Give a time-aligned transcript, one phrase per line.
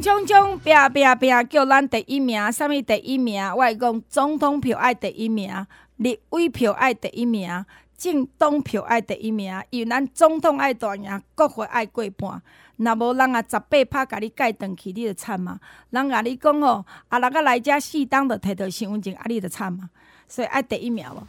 [0.00, 0.58] 冲冲！
[0.60, 1.48] 拼拼拼！
[1.48, 3.44] 叫咱第一名，啥物第一名？
[3.50, 7.66] 我会讲总统票爱第一名，立委票爱第一名，
[7.98, 9.62] 政党票爱第一名。
[9.68, 12.40] 因为咱总统爱大赢，国会爱过半。
[12.76, 15.60] 若无人啊，十八拍甲你盖转去，你就惨嘛。
[15.90, 19.90] 人甲你讲吼，啊，人个来遮四档就摕到身份证，啊，你就惨嘛。
[20.26, 21.22] 所以爱第一名无，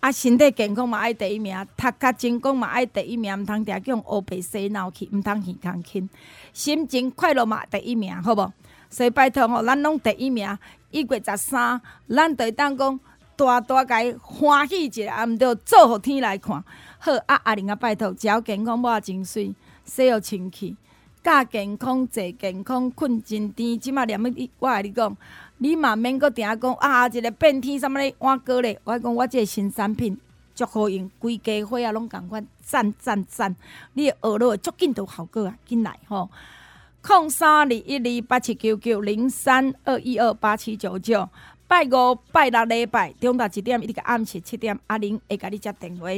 [0.00, 6.08] 啊，身体健康嘛爱第一名，读较成功嘛爱第一名，毋通定叫乌白洗脑去，毋通耳空轻，
[6.54, 8.52] 心情快乐嘛第一名，好无？
[8.88, 10.58] 所以拜托吼，咱拢第一名。
[10.90, 12.98] 一月十三，咱就当讲
[13.36, 16.64] 大大家欢喜一下，啊，毋着做互天来看。
[16.98, 20.74] 好，啊，阿玲啊，拜托，只要健康，抹真水，洗互清气。
[21.22, 23.78] 较健康，坐健康，困真甜。
[23.78, 25.16] 即马念你，我甲你讲，
[25.62, 28.80] 你嘛免阁定讲啊，一个变天，啥物咧换过咧。
[28.82, 30.18] 我讲我即个新产品
[30.54, 33.54] 足好用，规家伙啊拢共款，赞赞赞！
[33.92, 36.30] 你学落足紧都效果啊，紧来吼！
[37.02, 41.28] 空三二一二八七九九零三二一二八七九九，
[41.68, 46.08] 拜五拜六礼拜中昼一点一直暗时七点，阿玲会甲你接电话。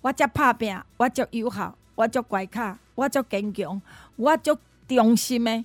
[0.00, 3.80] 我遮拍拼，我足有效，我足乖巧，我足坚强。
[4.16, 5.64] 我足忠心的，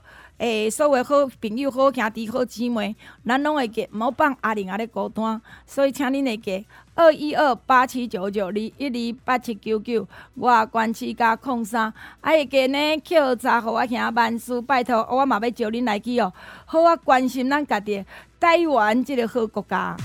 [0.41, 5.39] 诶，所有好朋友、好兄弟、好姊妹，咱拢会记，毋好放阿玲阿咧孤单。
[5.67, 6.65] 所以请恁会记
[6.95, 8.73] 二一二八七九九二一
[9.13, 16.33] 二八七九九，我关七加空三，啊会记呢，扣查互我兄万事拜托，我嘛要招恁来去哦，
[16.65, 18.03] 好啊，关心咱家己
[18.39, 19.95] 台湾即个好国家。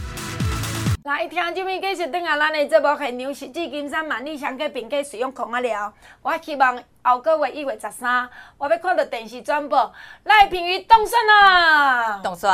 [1.06, 5.94] 来听即边继续等下，咱的节目现场实际金山万里香，并且使用空啊了。
[6.20, 8.28] 我希望后个月一月十三，
[8.58, 9.92] 我要看到电视转播
[10.24, 12.20] 赖品妤当选啊！
[12.24, 12.50] 当选。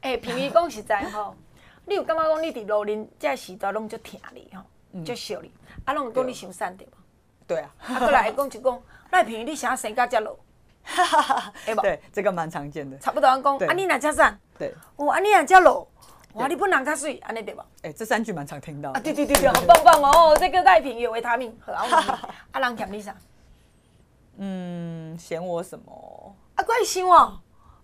[0.00, 1.36] 诶、欸，品妤讲实在吼，
[1.86, 5.52] 你有感觉讲你伫路宁这时代拢足疼你吼，足惜你，
[5.84, 6.90] 啊，拢讲你伤瘦对无？
[7.46, 7.70] 对啊。
[7.86, 10.32] 啊，过来讲就讲赖品妤，你啥生甲遮老？
[10.82, 11.52] 哈哈哈。
[11.80, 12.98] 对，这个蛮常见的。
[12.98, 14.24] 差不多讲，啊，你哪遮瘦？
[14.58, 14.74] 对。
[14.96, 15.86] 哦，啊，你哪遮老？
[16.34, 17.58] 哇，你本人较水，安尼对无？
[17.82, 18.90] 哎，这三句蛮常听到。
[18.90, 20.36] 啊，对对对对，好棒棒哦！
[20.38, 22.30] 这个赖品妤有维他命，好 啊。
[22.52, 23.14] 啊，人嫌你啥？
[24.36, 26.36] 嗯，嫌我什么？
[26.54, 27.40] 啊，怪想哦，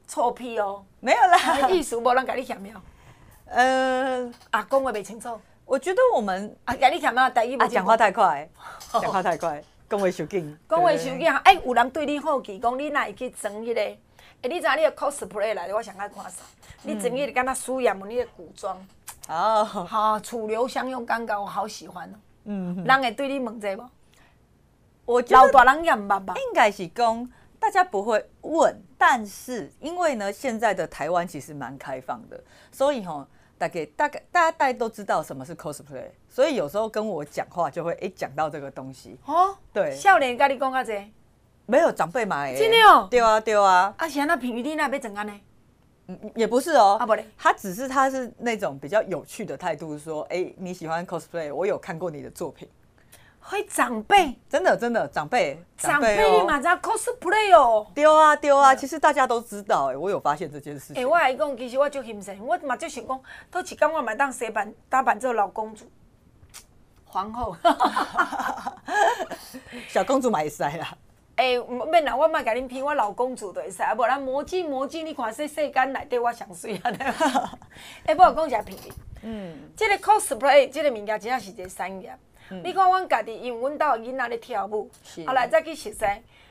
[0.06, 2.82] 臭屁哦，没有啦，意思无人甲你嫌了。
[3.46, 5.40] 呃，啊，讲话袂清楚。
[5.64, 7.64] 我觉得我们啊，甲你嫌啊，第一步。
[7.64, 8.48] 啊， 讲话太快，
[8.92, 10.58] 讲话太快，讲话伤紧。
[10.68, 13.96] 讲话伤紧，哎，有人对你好奇，讲你哪会去装迄个？
[14.44, 16.42] 哎，你知影你的 cosplay 来，我上爱看啥？
[16.82, 18.76] 你整个敢若苏亚文，你的古装
[19.26, 22.16] 哦， 好，楚留香用刚刚，我好喜欢哦。
[22.44, 23.88] 嗯，人会对你问这无？
[25.06, 26.34] 我老大人也唔捌吧？
[26.36, 27.26] 应该是讲
[27.58, 32.38] 大家不会问，但是因为呢，现在的台湾其实蛮开放的，
[32.70, 33.26] 所以吼，
[33.56, 39.56] 大概大概大家大家都知道什么是 cosplay，所以有时候跟我讲话就会哎讲到这个东西哦。
[39.72, 41.10] 对，少年跟你讲啊这？
[41.66, 43.08] 没有长辈买，真的哦。
[43.10, 43.94] 对啊对啊。
[43.96, 45.32] 啊，现在品妤你那边怎安呢？
[46.34, 52.68] 也不是哦，啊不嘞，他只是他是那种比较有趣的态度，说，哎、欸，你喜欢 cosplay，我有看过你的作品。
[53.40, 57.86] 会长辈，真的真的长辈，长辈你嘛知 cosplay 哦？
[57.94, 60.96] 丢啊丢啊，其实大家都知道，哎，我有发现这件事情。
[60.96, 63.20] 哎、欸，我来讲，其实我就欣赏，我嘛就想讲，
[63.50, 65.86] 都是讲我买当谁扮打扮做老公主、
[67.04, 67.56] 皇后，
[69.88, 70.96] 小公主买晒啦。
[71.36, 76.90] 诶，唔免啦，我莫甲恁骗，我老公主就会使，啊无咱魔镜魔镜，你看说世间内底我上水啊！
[78.06, 78.92] 诶， 不过讲一下骗你，
[79.22, 82.16] 嗯，这个 cosplay 即个物件真正是一个产业。
[82.50, 84.88] 嗯、你看阮家己，因为阮兜的囡仔咧跳舞，
[85.26, 86.04] 后来再去熟悉。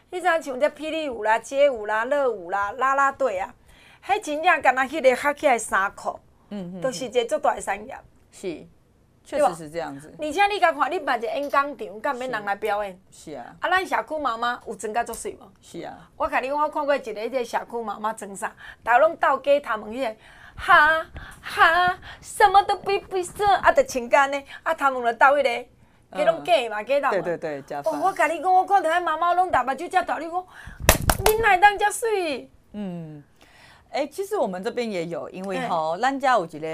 [0.10, 3.54] 你知影像这霹雳舞啦、街舞啦、热舞啦、啦啦队啊，
[4.06, 6.20] 迄真正敢那迄个合起来衫裤，
[6.50, 7.96] 嗯，都是一个足大的产业。
[8.32, 8.68] 是。
[9.26, 13.00] 确实是这样子，而且你甲看，你办一个演讲场，敢免人来表演？
[13.10, 13.56] 是啊。
[13.62, 15.50] 啊，咱社区妈妈有装甲足水无？
[15.62, 16.10] 是啊。
[16.18, 18.54] 我甲你讲，我看过一个，迄个社区妈妈装啥？
[18.84, 20.16] 大家拢斗鸡头问迄个，
[20.56, 21.06] 哈
[21.42, 25.66] 哈，什么都比不上，啊，着穿干呢，啊，他们了到迄个，
[26.18, 27.10] 皆拢假嘛，假到。
[27.12, 27.92] 对对对，假发。
[27.92, 30.46] 我甲你讲，我看到遐妈妈拢大把就这道理讲，
[31.26, 32.52] 你哪当遮水？
[32.74, 33.24] 嗯。
[33.94, 36.68] 哎、欸，其实我们这边也有，因为吼，咱家有一个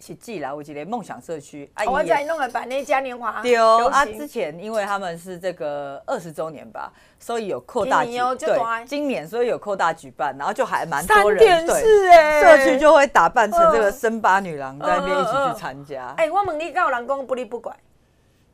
[0.00, 1.70] 实际啦，有一个梦想社区。
[1.74, 3.40] 啊，我在弄个办那嘉年华。
[3.40, 16.02] 对哦，啊，之前因为他们是这个二十周年吧，所以有扩大举、哦、对，今年所以有扩大举办，然后就还蛮多人对，社区就会打扮成这个森巴女郎在那边一起去参加。
[16.02, 17.76] 哎、呃呃呃欸，我问你，敢有人讲不理不管？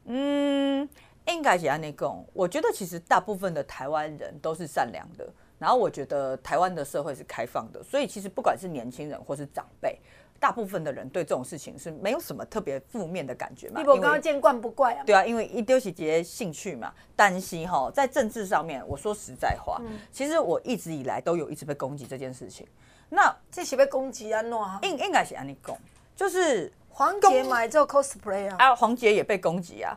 [0.04, 0.86] 嗯，
[1.28, 5.26] 应该是安尼讲，我觉得其实大部分的台湾人都是善良的。
[5.62, 9.96] 然后我觉得台湾的社会是开放的，所以其实不管是年轻人或是长辈，
[10.40, 13.78] 大部分的人对这种事情是没有什么特别负面的感觉嘛。
[13.78, 15.04] 你不刚刚见惯不怪啊？
[15.06, 22.66] 对啊，因为一丢起这些兴趣嘛，担心哈，在政治上面，我说实在话，嗯、其实我一直以来都有一直被攻击这件事情。
[23.08, 24.42] 那这是被攻击啊？
[24.42, 25.76] 喏，应应该是安尼讲，
[26.16, 29.96] 就是黄杰买做 cosplay 啊，啊，黄杰也被攻击啊，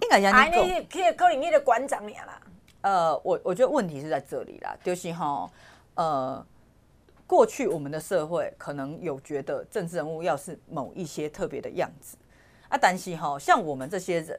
[0.00, 2.40] 应该是按你讲，你可可能你的馆长你啦。
[2.82, 5.50] 呃，我我觉得问题是在这里啦，就是哈，
[5.94, 6.44] 呃，
[7.26, 12.16] 过去我们的社会可能有觉得政治人物要是某一些特别的样子
[12.68, 14.38] 啊，但是哈，像我们这些人，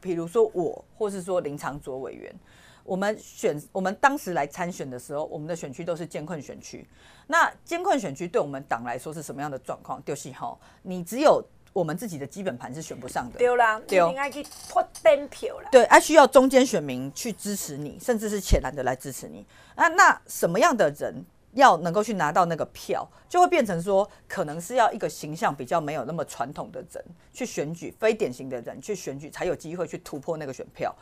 [0.00, 2.34] 比如说我，或是说林昶佐委员，
[2.82, 6.88] 我们选我们当时来参选的时候，我们的选区都是艰困选区。
[7.26, 10.02] 那艰困选区对我们党来说是什么样的状况？
[10.04, 11.44] 就是哈，你只有。
[11.76, 15.68] 我们自己的基本盘是选不上的，对啦，对，应该去拖点票啦。
[15.70, 19.46] 对，还需要中间选民去支持你，甚至是浅蓝的来支持你。
[19.74, 30.96] 啊，那什么样的人要能够去拿到那个票，就会变成说，可能是要一个形象比较没有那么传统的人去选举，非典型的人去选举，才有机会去突破那个选票。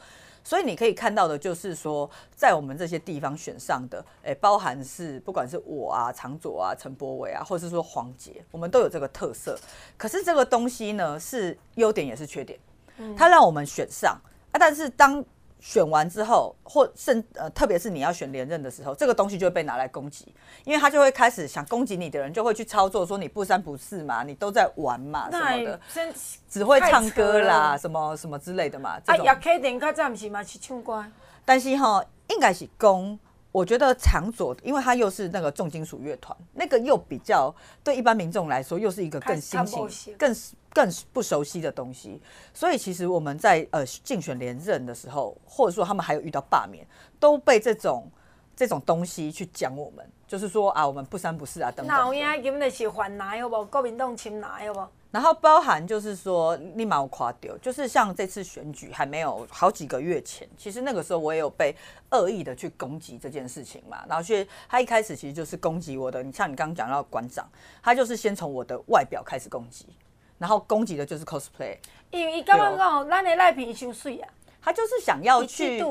[0.45, 9.59] 所以你可以看到的，就是说，在我们这些地方选上的，诶，包含是不管是我啊、常佐啊、陈柏伟啊，或者是说黄杰，我们都有这个特色。
[9.97, 12.59] 可是这个东西呢，是优点也是缺点，
[13.17, 14.21] 它让我们选上
[14.53, 15.25] 啊，但是当。
[15.65, 25.81] 选完之后，或甚呃，特别是你要选连任的时候，这个东西就会被拿来攻击，因为他就会开始想攻击你的人，就会去操作说你不三不四嘛，你都在玩嘛什么的，
[26.51, 29.01] 只会唱歌啦，什么什么之类的嘛。
[29.07, 31.03] 啊，也可以点歌，暂时嘛去唱歌。
[31.47, 33.19] 但是哈，应该是攻。
[33.51, 39.89] 我觉得长左，因为他又是那个重金属乐团，那个又比较对一般民众来说，又是一个更新型、
[40.19, 40.35] 更
[40.75, 42.21] 更不熟悉的东西。
[42.53, 46.87] 所以其实我们在呃竞选连任的时候，或者说他们还有遇到罢免，
[47.19, 48.11] 都被这种
[48.55, 51.97] 这种东西去讲我们，就是说啊，我们不三不四啊等等。
[51.97, 53.65] 那我应该根本是反拿有无？
[53.65, 54.87] 国民党亲拿有无？
[55.11, 61.73] 然后包含就是说，立马我垮掉，就是像这次选举还没有好几个月前，其实那个时候我也有被
[62.11, 64.05] 恶意的去攻击这件事情嘛。
[64.09, 67.49] 然后所以他一开始其实就是攻击我的，你像你刚刚讲到馆长，
[67.81, 69.87] 他就是先从我的外表开始攻击，
[70.45, 71.79] 然后攻击的就是 cosplay。
[72.11, 74.29] 因为刚刚讲，咱的赖皮太水啊，
[74.63, 75.83] 他就是想要去。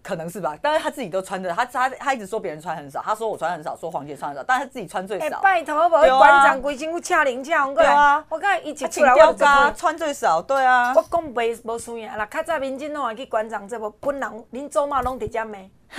[0.00, 5.26] 可能是吧，但是他自己都穿着，他他他一直说别人穿很少，他说我穿很少，说黄姐穿很少，但是他自己穿最少。
[5.26, 9.44] 欸、拜托，我馆长规身躯恰零恰，对啊，我讲一直出来我就
[9.76, 10.94] 穿最少，对啊。
[10.94, 15.58] 我讲袂无输赢啦，较早民进党去馆长这部本人恁祖妈拢伫遮骂。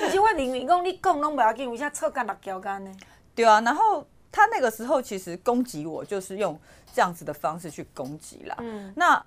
[0.00, 2.92] 其实我认为讲你讲拢袂要紧，为啥臭干辣椒干呢？
[3.34, 6.58] 对啊，然后他那个时候其实攻击我，就是用
[6.92, 8.56] 这样子的方式去攻击啦。
[8.58, 9.24] 嗯，那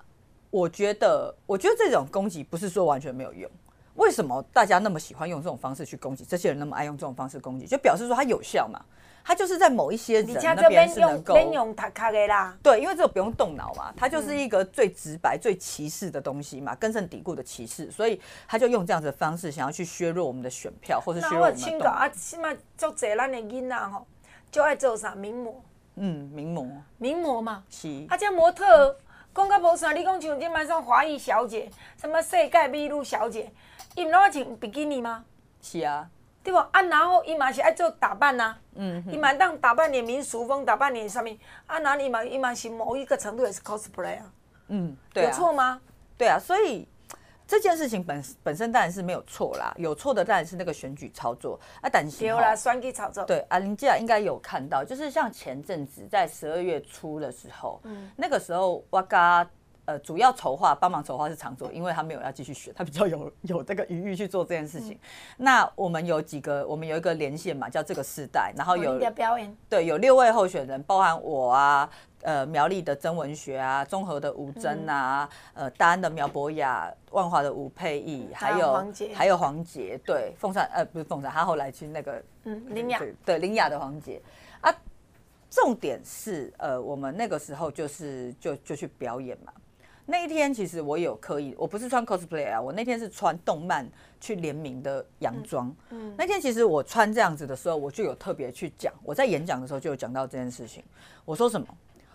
[0.49, 3.49] 我觉得，我觉得这种攻击不是说完全没有用。
[3.95, 6.25] 为什么大家那么喜欢用这种方式去攻击？
[6.25, 8.83] 这些人那么爱用这种方式攻击，就表示说它有效嘛？
[9.23, 12.57] 它就是在某一些人那边是能够用塔卡的啦。
[12.63, 21.59] 对，因为这个不用动脑嘛，它就是一个最直白、最歧视的东西嘛，根深蒂固的歧视，所以他就用这样子的方式想要去削弱我们的选票，或者削弱我们的。
[21.59, 24.07] 那我请教啊，起码做这咱的囡仔吼，
[24.51, 25.63] 就爱做啥名模？
[25.95, 27.63] 嗯，名模，名模嘛。
[27.69, 28.05] 是。
[28.09, 28.97] 啊，这模特
[29.33, 33.51] 讲个无啥，你讲像今麦上华裔小姐，什么世界美女小姐。
[33.95, 35.25] 伊毋拢爱穿比基尼吗？
[35.61, 36.07] 是啊，
[36.43, 36.59] 对不？
[36.59, 44.31] 啊，然后伊嘛是爱做打扮呐、啊，嗯，伊嘛当打扮点民俗风，打扮点上面，啊，那伊嘛伊嘛是某一个程度也是 cosplay 啊，
[44.67, 45.81] 嗯，对啊，有错吗？
[46.15, 46.87] 对啊，所以
[47.47, 59.49] 这件事情本本身当然是没有错啦，有错的当然是那个选举操作啊，但是有啦，选举操作，对啊，林姐应该有看到，就是像前阵子在十二月初的时候，嗯，那个时候我嘎。
[59.87, 64.95] 呃，主要筹划帮忙筹划是昶佐，因为他没有要继续选，他比较有 有这个余裕去做这件事情。
[64.95, 64.99] 嗯、
[65.37, 71.89] 那我们有几个，我们有一个连线嘛，叫这个世代，然后有表演，对，有六位候选人，包含我啊，
[72.23, 84.21] 呃，苗栗的曾文学啊，综合的吴真啊，嗯、呃，大安的苗博雅，万华的吴佩义，还有还有黄杰，对，凤山呃不是凤山，他后来去那个嗯林雅，对林雅的黄杰
[84.59, 84.69] 啊，
[85.49, 89.53] 重点是，呃，我们那个时候就是就就去表演嘛。
[90.09, 93.85] 那一天其实我有刻意，我不是穿 cosplay 啊，我那天是穿动漫
[94.21, 95.71] 去联名的洋装。
[95.89, 100.81] 嗯，那天其实我穿这样子的时候，我就有特别去讲，我在演讲的时候就有讲到这件事情。
[101.25, 101.67] 我说什么？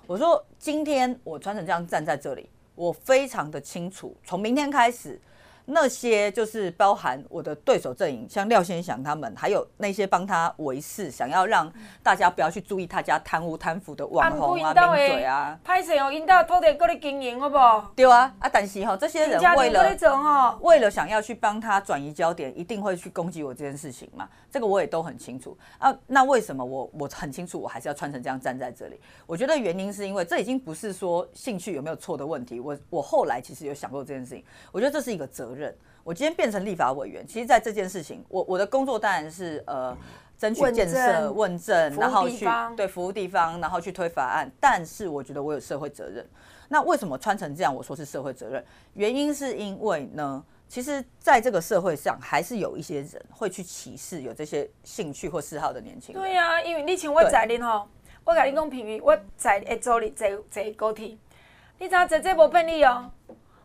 [0.07, 5.21] 我说今天我穿成这样站在这里，我非常的清楚，从明天开始。
[5.65, 15.59] 那些就是包含我的对手阵营，像廖先祥他们，还有那些帮他维持，想要让大家不要去注意他家贪污贪腐的网红啊、名嘴啊。
[15.65, 17.93] 拍摄哦，引导土地搁咧经营，好不好？
[17.95, 24.29] 对啊，啊，但是哈，这些人为了为了想要去帮他转移焦点，一定会去攻击我这件事情嘛。
[24.51, 25.95] 这个我也都很清楚啊。
[26.07, 29.01] 那为什么我我很清楚，我还是要穿成这样站在这里？
[29.27, 32.61] 我觉得原因是因为这已经不是说兴趣有没有错的问题。
[32.61, 35.75] 我我后来其实有想过这件事情，我觉得这是一个责任。
[36.05, 39.97] 我今天变成立法委员，其实，在这件事情，我我的工作当然是呃，
[40.37, 42.45] 争取建设、问政，然后去
[42.77, 44.51] 对服务地方，然后去推法案。
[44.59, 46.29] 但是，我觉得我有社会责任。
[46.69, 47.73] 那为什么穿成这样？
[47.73, 56.21] 我说是社会责任，原因是因为呢，其实在这个社会上，还是有一些人会去歧视有这些兴趣或嗜好的年轻人。
[56.21, 57.87] 对呀、啊，因为你像我在恁吼，
[58.25, 61.17] 我甲你讲评语，我在一周里坐坐高铁，
[61.79, 63.09] 你知影坐这无便利哦。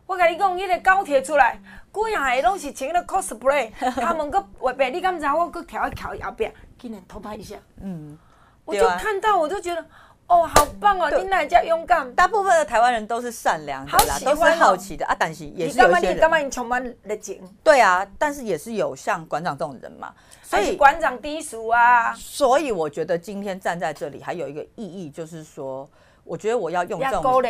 [0.08, 1.60] 我甲你讲，迄个高铁出来，
[1.92, 5.26] 规下个拢是穿了 cosplay， 他们搁话别，你敢知？
[5.26, 7.56] 我搁跳一跳后边，竟然偷拍一下。
[7.82, 8.16] 嗯，
[8.64, 9.84] 我就看到，我就觉得，
[10.26, 11.10] 哦，好棒哦！
[11.10, 12.10] 你哪家勇敢？
[12.14, 15.14] 大部分的台湾人都是善良的啦，都是好奇的啊。
[15.18, 16.38] 但是也是有些人，你干嘛？
[16.38, 17.46] 你充满热情。
[17.62, 20.14] 对啊，但是也是有像馆长这种人嘛。
[20.42, 22.14] 所以馆长低俗啊。
[22.14, 25.86] 所以我觉得今天站在这里，还有一个意义，就是说。
[26.28, 27.42] 我觉得我要用这种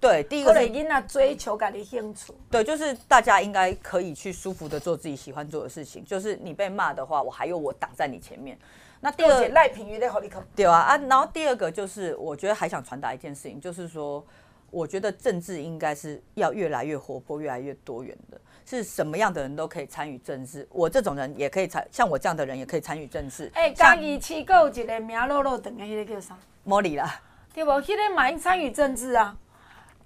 [0.00, 0.68] 对，第一个是
[1.06, 6.04] 追求感的兴趣，对，就是大家应该可以去舒服的做自己喜欢做的事情。
[6.04, 8.58] 就是你被骂的话，我还有我挡在你前面。
[9.00, 10.96] 那第二赖品妤的好利口，对啊啊。
[10.96, 14.24] 然后第二个就是，我觉得还想传达一件事情，就是说，
[14.72, 20.66] 我觉得政治应该是要越来越活泼，越来越多元的，是什么样的人都可以参与政治。
[20.72, 23.48] 我这种人也可以参，像我这样的人也可以参与政治。
[23.54, 26.36] 哎，嘉义市有一个名落落长的，那个叫啥？
[26.64, 27.20] 莫莉啦。
[27.56, 27.80] 对不？
[27.80, 29.34] 现在马英参与政治啊，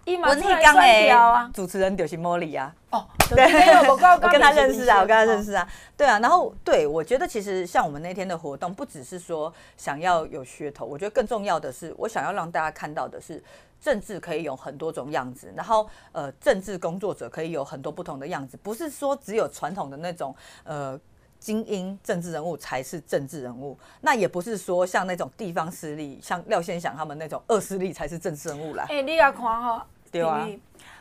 [0.04, 1.50] 伊马出来选票啊。
[1.52, 2.72] 主持人就是茉莉啊。
[2.90, 3.44] 哦，对，
[3.90, 5.68] 我跟他认识啊，我跟他认识啊。
[5.96, 13.42] 对啊，然后对，我觉得其实像我们那天的活动，不只是说想要有噱头，我觉得更重要的是，我想要让大家看到的是，
[13.80, 20.96] 政治可以有很多种样子，然后呃，政治工作者可以有很多不同的样子，不是说只有传统的那种呃。
[21.40, 28.84] 精英政治人物才是政治人物，那也不是说像那种地方势力，像廖先祥他们那种恶势力才是政治人物啦。
[28.90, 29.82] 哎、欸，你也看吼、哦，
[30.12, 30.46] 对啊。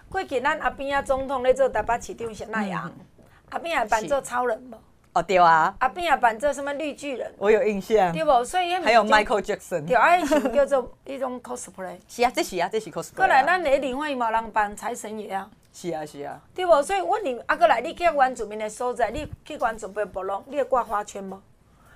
[0.10, 4.76] 过去咱阿扁啊总统咧做台北市长是那样，嗯、阿扁也扮做超人无？
[5.14, 5.76] 哦，对啊。
[5.80, 7.32] 阿扁也扮做什么绿巨人？
[7.38, 8.12] 我有印象。
[8.14, 8.44] 对不？
[8.44, 9.86] 所以还有 Michael Jackson。
[9.86, 12.00] 对啊，是叫做 一种 cosplay。
[12.08, 13.16] 是啊，这是啊，这是 cosplay。
[13.18, 15.50] 过来，咱的另外一毛人扮财神爷啊。
[15.80, 16.84] 是啊是啊，对不？
[16.84, 21.42] 所以我你啊，过来你去原住民的所在，你去原住民部落，你会挂花圈吗？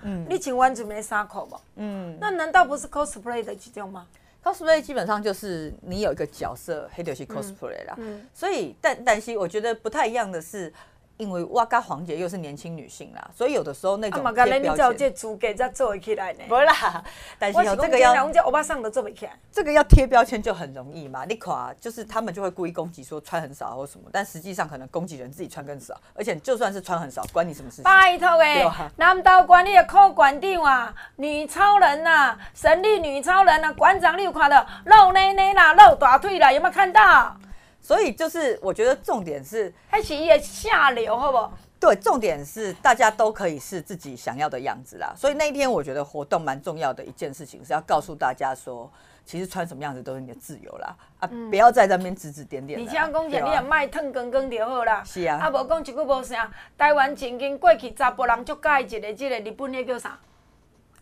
[0.00, 0.26] 嗯。
[0.26, 1.60] 你穿原住民的衫裤无？
[1.76, 2.16] 嗯。
[2.18, 4.06] 那难道不是 cosplay 的一种吗
[4.42, 7.94] ？cosplay 基本上就是你有一个角色，黑就是 cosplay 啦。
[7.98, 8.26] 嗯。
[8.32, 10.72] 所以，但但是我觉得不太一样的是。
[11.16, 14.26] 因为我跟黄姐又是年轻女性啦，所以有的时候那种贴标签。
[14.26, 16.40] 啊嘛，刚才你知道这资格才做起来呢？
[16.48, 17.04] 不啦，
[17.38, 19.32] 但是这个要，我这欧巴桑都做不起来。
[19.52, 27.84] 这个要贴标签就很容易嘛，你垮，就是他们就会故意攻击说穿很少或什么，但实际上可能攻击人自己穿更少，而且就算是穿很少，关你什么事情？
[27.84, 28.64] 拜托哎，
[28.96, 37.36] 南道管理的科管定啊，女超人呐、啊，神力女超人呐、啊，馆长你有看到露内内啦，露大腿啦，有没有看到？
[37.84, 41.52] 所以就是，我觉得重点是，还企业下流，好不好？
[41.78, 45.12] 对，重点是大家都可以是自己想要的样子啦。
[45.14, 48.90] 所以那一天，我觉得活动蛮重要的一件事情是要告诉大家说，
[49.26, 50.96] 其实穿什么样子都是你的自由啦。
[51.18, 52.80] 啊，嗯、不要在那边指指点点。
[52.80, 55.04] 你像讲起，你也卖烫光光就好啦。
[55.04, 55.36] 是啊。
[55.36, 56.50] 啊，无讲一句无啥。
[56.78, 60.18] 台湾曾经过去查甫人足介意一个，这个日本那叫啥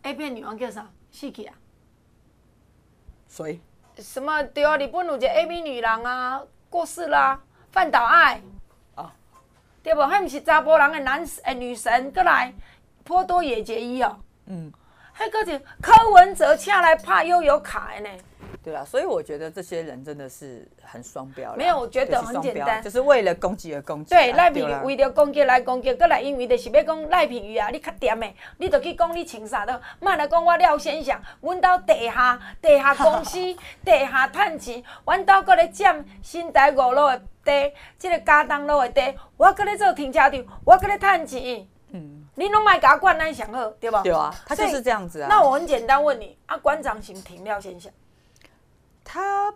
[0.03, 0.91] ？A 片女王叫啥？
[1.13, 1.55] 死去啊？
[3.29, 3.61] 谁？
[3.99, 4.43] 什么？
[4.43, 6.43] 对啊，日本有一个 A B 女郎啊。
[6.73, 8.41] 过世啦、啊，饭岛爱，
[8.95, 9.13] 啊，
[9.83, 10.01] 对不？
[10.01, 12.51] 还不是查甫人的男诶、欸、女神过来，
[13.05, 14.73] 颇多野结衣哦，嗯，
[15.19, 18.09] 迄个是柯文哲请来拍又有卡的呢。
[18.63, 21.55] 对啊，所以我觉得这些人真的是很双标。
[21.57, 24.11] 没有，我觉得很简单，就是为了攻击而攻击。
[24.15, 28.27] 对，赖品妤为了攻击来攻击，过来因为就是要讲赖品妤啊，你较点的，
[28.59, 33.39] 你就去讲你穿啥的，莫来讲我廖先生，阮兜地下地下公司
[33.85, 41.67] 地下趁钱，阮兜搁咧占新台五路的地，即、这个嘉东路的地，我搁咧做停车场，我搁咧趁钱。
[41.91, 42.19] 嗯。
[42.35, 44.03] 你拢卖甲我管咱上好，对不？
[44.03, 45.27] 对啊，他就是这样子啊。
[45.29, 47.93] 那我很简单问你，啊，馆长型停廖先想，
[49.13, 49.53] 他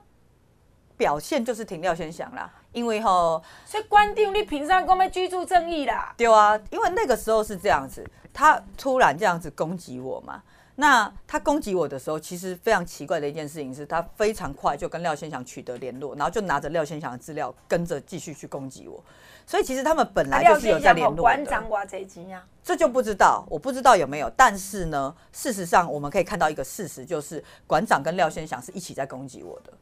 [0.99, 6.13] 表现就是停掉先想啦，因为吼，所以关定你凭啥讲要居住正义啦？
[6.15, 10.43] 对啊，因为那个时候是这样子，他突然这样子攻击我嘛。
[10.79, 19.03] 那他攻击我的时候，其实非常奇怪的一件事情是，他非常快就跟廖先祥取得联络，然后就拿着廖先祥的资料跟着继续去攻击我。
[19.47, 21.23] 所以其实他们本来就是有在联络的。
[21.23, 22.45] 馆长挂这钱呀？
[22.63, 24.31] 这就不知道，我不知道有没有。
[24.37, 29.73] 但是呢，事实上我们可以看到一个事实，就是馆长跟廖先祥是一起在攻击我的。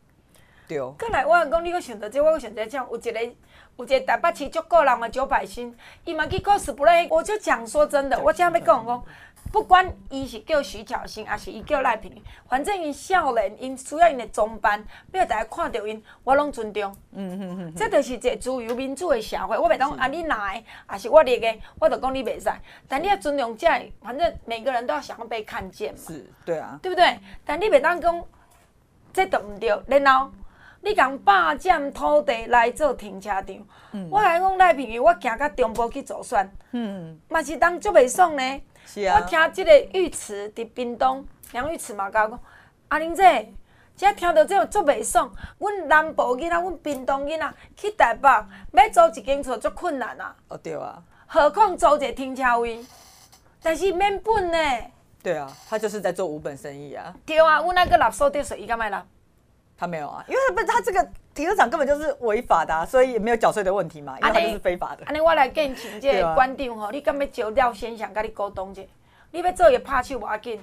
[0.69, 0.95] 对哦。
[0.97, 3.11] 刚来我讲你个选择，这我个选择这样，有一个
[3.79, 7.09] 有一个台北市足够人嘛，九百新，伊嘛去 cosplay。
[7.11, 9.05] 我就讲说真的，我这样要讲讲。
[9.55, 16.93] 不管伊是叫徐巧芯，还是伊叫赖品妤，反正伊少年，因需要因的装扮，要大家看到因，我拢尊重。
[17.13, 19.57] 嗯嗯嗯，这就是一个自由民主的社会。
[19.57, 22.51] 我袂当啊，你哪个，还是我列个，我就讲你袂使。
[22.89, 23.69] 但你要尊重这，
[24.03, 26.01] 反正每个人都要想要被看见嘛。
[26.05, 27.17] 是，对啊，对不对？
[27.45, 28.25] 但你袂当讲，
[29.13, 29.69] 这都唔对。
[29.87, 30.33] 然后
[30.81, 33.47] 你共霸占土地来做停车场，
[33.93, 38.61] 嗯、我来讲赖品妤，我行到中部去做选，嗯，嘛是当足袂爽呢。
[39.09, 42.41] 啊、我听即个浴池伫屏东，杨玉池嘛甲我讲，
[42.89, 43.53] 阿玲姐，
[43.97, 45.33] 即听到这个足袂爽。
[45.59, 48.29] 阮南部囡仔，阮屏东囡仔去台北，
[48.73, 50.35] 要租一间厝足困难啊。
[50.49, 51.03] 哦，对啊。
[51.27, 52.85] 何况租一个停车位，
[53.63, 54.59] 但是免本呢。
[55.23, 57.15] 对啊，他就是在做无本生意啊。
[57.25, 59.05] 对啊，阮那个垃圾得税，伊干嘛纳？
[59.77, 65.05] 他没有啊，因为不他这个停车场根本就是违法的，啊，所以也没有缴税的问题嘛，因为他就是非法的。
[65.07, 68.83] 安尼我来建请这个馆长吼，你敢要招廖先生甲你沟通者？
[69.33, 70.61] 你要做伊拍手无要紧，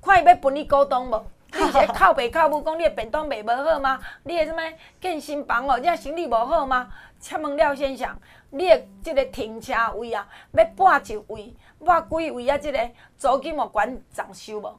[0.00, 1.24] 看伊要分你股东无？
[1.54, 4.00] 你一个靠北靠母讲你的便当卖无好吗？
[4.22, 4.62] 你的什么
[5.00, 6.88] 健身房哦，你的生意无好吗？
[7.18, 8.08] 请问廖先生，
[8.50, 11.52] 你的这个停车位啊，要搬一位，
[11.84, 12.56] 搬几位啊？
[12.56, 14.78] 这个租金哦，馆长收无？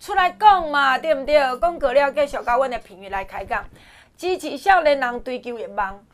[0.00, 1.34] 出来讲嘛，对毋对？
[1.60, 3.64] 讲过了，继续甲阮的评语来开讲，
[4.16, 6.04] 支持少年人追求的梦，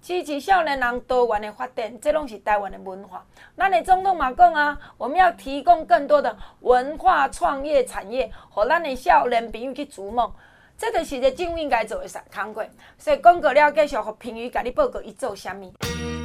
[0.00, 3.24] 支持少年人多元的发展，这拢是台湾的文化。
[3.56, 10.32] 咱的总统嘛讲啊，我们要提供更多的文化创业产业，互咱的少年朋友去逐梦。
[10.78, 12.64] 这就是一个政府应该做的工作。
[12.96, 16.19] 所以讲过了，继续互评语甲你报告伊做啥物。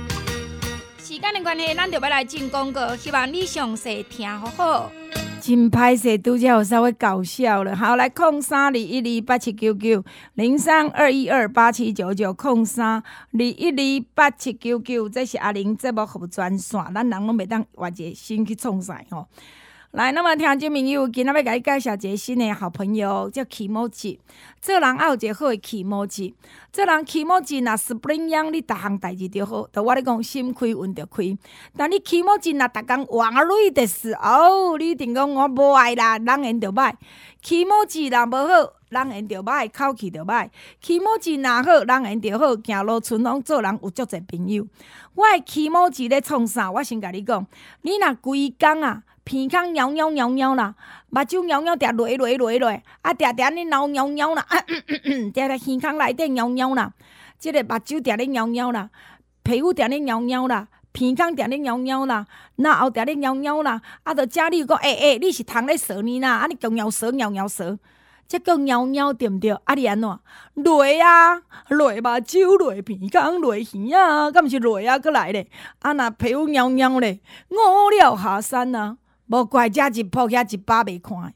[1.06, 4.92] 时间的关系，咱就要来进广告，希望你详细听好好。
[5.40, 7.76] 真歹势，拄则有稍微搞笑了。
[7.76, 13.04] 好，来空三二一二八七九九零三二一二八七九九空三二
[13.40, 19.28] 一二八七九九，这是阿玲节目服务专线，咱人拢袂当换一个新去创啥吼。
[19.96, 24.20] 来，那么听众朋友，今仔要甲你介绍一个新的好朋友，叫 Kimochi。
[24.60, 26.34] 做人要有一个好的 Kimochi，
[26.74, 29.66] 做人 Kimochi 若 spring 样，你逐项代志就好。
[29.68, 31.38] 着我咧讲，心开运就开。
[31.78, 36.94] 但你 Kimochi 若逐工换瑞的时候，你一定讲我无爱啦，人缘就歹。
[37.42, 40.50] Kimochi 若无好，人缘就歹，口气就歹。
[40.84, 44.68] Kimochi 若好，人缘就好，行路顺风，做人有足侪朋友。
[45.14, 46.70] 我的 Kimochi 咧创啥？
[46.70, 47.48] 我先甲你讲，
[47.84, 49.04] 你若规工啊。
[49.26, 50.76] 鼻孔扭扭扭扭啦，
[51.10, 52.70] 目睭扭扭嗲落落落落，
[53.02, 54.46] 啊嗲嗲你扭扭扭啦，
[55.34, 56.94] 嗲嗲耳孔内底扭扭啦，
[57.40, 58.92] 即个目睭嗲咧扭扭啦，
[59.42, 67.80] 皮肤嗲咧扭扭啦，鼻孔嗲咧扭扭啦，然后嗲咧扭扭啦，啊，着家里讲诶诶，你是通咧说呢啦，啊，你共扭舌扭扭舌，
[68.28, 69.50] 即个扭扭对毋对？
[69.64, 70.20] 啊，你安怎？
[70.54, 75.00] 落啊，落目睭，落鼻孔，落耳啊，敢毋是落啊？
[75.00, 75.48] 阁来咧，
[75.80, 78.98] 啊，若皮肤扭扭咧，五了下山啊！
[79.28, 81.34] 无怪遮一铺遐一百袂看，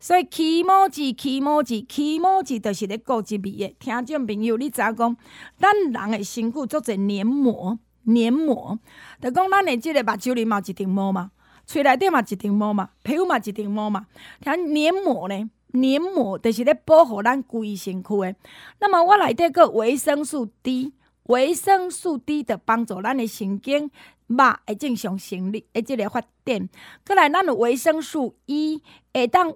[0.00, 3.76] 所以起毛子起毛子起毛字，着是咧顾一味诶。
[3.78, 5.16] 听众朋友，你知影讲，
[5.58, 8.76] 咱人诶身躯做者黏膜，黏膜，
[9.20, 11.30] 着讲咱诶即个目睭里嘛一层膜嘛，
[11.64, 14.06] 喙内底嘛一层膜嘛，皮肤嘛一层膜嘛。
[14.40, 18.34] 听黏膜咧，黏膜着是咧保护咱规身躯诶。
[18.80, 20.92] 那么我内底个维生素 D，
[21.28, 23.88] 维生素 D 着帮助咱诶神经。
[24.36, 26.68] 肉会正常生理，诶，即个发展。
[27.06, 29.54] 过来，咱有维生素 E，会当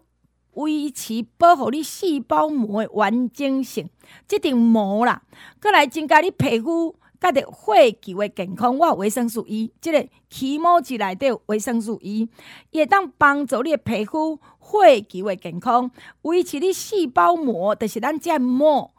[0.54, 3.88] 维持保护你细胞膜诶完整性，
[4.26, 5.22] 即层膜啦。
[5.60, 8.76] 过来，增加你皮肤甲着血球诶健康。
[8.78, 12.28] 我有维生素 E，即个起毛剂内底有维生素 E，
[12.72, 15.90] 会当帮助你诶皮肤血球诶健康，
[16.22, 18.92] 维持你细胞膜，就是咱这膜。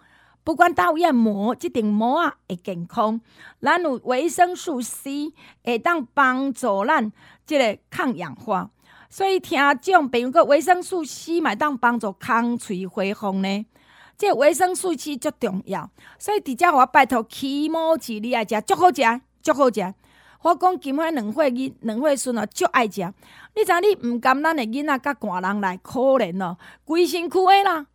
[0.47, 3.19] 不管到样膜，即层膜啊会健康。
[3.61, 7.11] 咱有维生素 C，会当帮助咱
[7.45, 8.69] 即个抗氧化。
[9.09, 13.65] 所以听众朋友，个维生素 C 嘛，当帮助空喙恢复呢。
[14.15, 19.01] 即维生素 C 足重要，所以直接我拜托起毛子，你爱食足好食，
[19.41, 19.93] 足好食。
[20.43, 23.01] 我讲金华两岁囡两岁孙哦，足爱食。
[23.53, 27.85] 你知影你毋甘咱的囡仔甲寒人来，可怜哦，规身躯诶啦，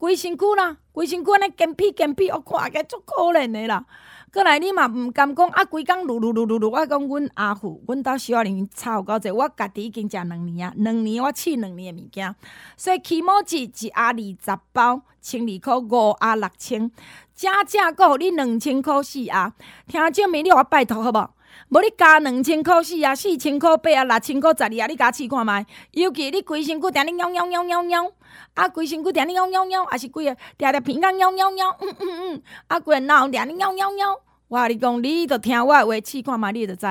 [0.00, 3.84] 规身躯啦，规身躯安尼干皮干皮，我看起足可怜的啦。
[4.32, 12.34] 过来你嘛毋甘讲啊，规工噜噜噜噜噜，我讲阮阿父，阮兜小林吵够济，我家己已经食两年啊，两年我试两年的物件，
[12.78, 16.90] 所以起毛剂一盒二十包，千二箍五盒六千，
[17.34, 19.52] 加价阁互你两千箍四盒，
[19.86, 21.30] 听证明你我拜托好无？
[21.72, 25.64] 无你加两千箍四啊，四千箍八啊，六千箍十二啊，你加试看觅。
[25.92, 28.10] 尤其你规身躯定咧喵喵喵喵喵，
[28.54, 34.20] 啊规身躯定咧喵喵喵，啊是规个定定鼻孔喵喵喵，嗯嗯嗯，啊规个脑定咧喵喵喵。
[34.48, 36.86] 我甲你讲，你着听我诶话试看觅，你着知。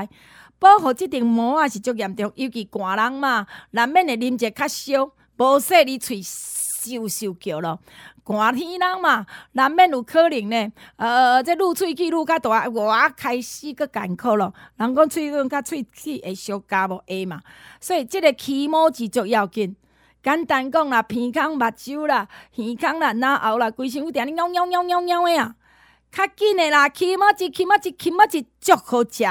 [0.60, 6.22] 保护即顶膜啊是足严重，尤其寒人嘛，难免会啉者较烧，无说你喙
[6.80, 7.80] 咻咻叫咯。
[8.24, 10.72] 寒天人嘛，难免有可能呢。
[10.98, 14.54] 呃，这露喙齿愈较大，我开始搁艰苦咯。
[14.78, 17.42] 人讲喙润甲喙齿会小加无会嘛，
[17.82, 19.76] 所以即个起毛之足要紧。
[20.22, 25.56] 简单讲啦，鼻孔、目睭啦、耳孔啦、脑后啦，规身有定咧喵喵喵喵喵的啊！
[26.12, 29.24] 较紧诶啦，起毛剂、起毛剂、起毛剂足好食。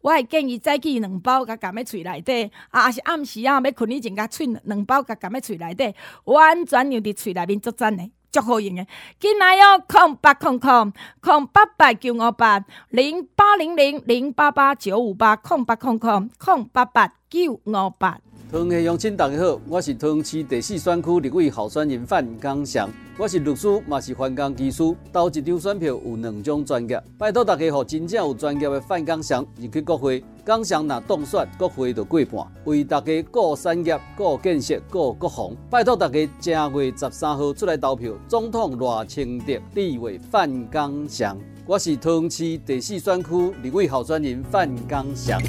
[0.00, 5.94] 我会建议早起两包，甲含喺喙内底，啊，是暗时啊要困以前，甲喙两包，甲含喺喙内底，
[6.24, 8.10] 完全让伫喙内面作战诶。
[8.32, 8.88] 足好用诶，
[9.20, 18.18] 进来哟，空八空空空八八九五八零八零零零八八九五八空八空空空八八九五八。
[18.54, 22.88] 桃园乡亲大家好，我是桃园市第四选区立委候选人范刚祥，
[23.18, 41.36] 我是律师，嘛是环工技师，投一张选票有两种专业，拜托大家和真正有专业的范刚祥入去国会，刚祥若当选，国会就过半，为大家顾产业、顾建设、顾国防，拜托大家正月十三号出来投票，总统赖清德，立委范刚祥，
[41.66, 43.30] 我是桃园市第四选区
[43.64, 45.42] 立委候选人范刚祥。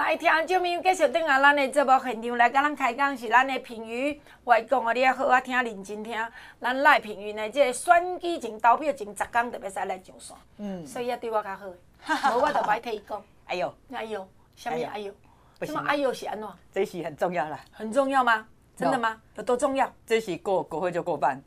[0.00, 4.18] 来听众朋友继续等下，咱的节目现场来甲咱开讲是咱的评语。
[4.44, 6.16] 我讲啊，你要好好听，认真听。
[6.58, 10.36] 咱赖评语呢，这个选举前投票前十天特别使来上线。
[10.56, 10.86] 嗯。
[10.86, 11.66] 所以要对我较好，
[12.34, 13.22] 无我就歹替伊讲。
[13.46, 15.12] 哎呦，哎呦，什么哎呦？
[15.60, 16.48] 什么哎呦是安怎？
[16.72, 17.60] 这是很重要啦。
[17.70, 18.46] 很重要吗？
[18.74, 19.20] 真的吗？
[19.36, 19.92] 有多重要？
[20.06, 21.38] 这是过国会就过半。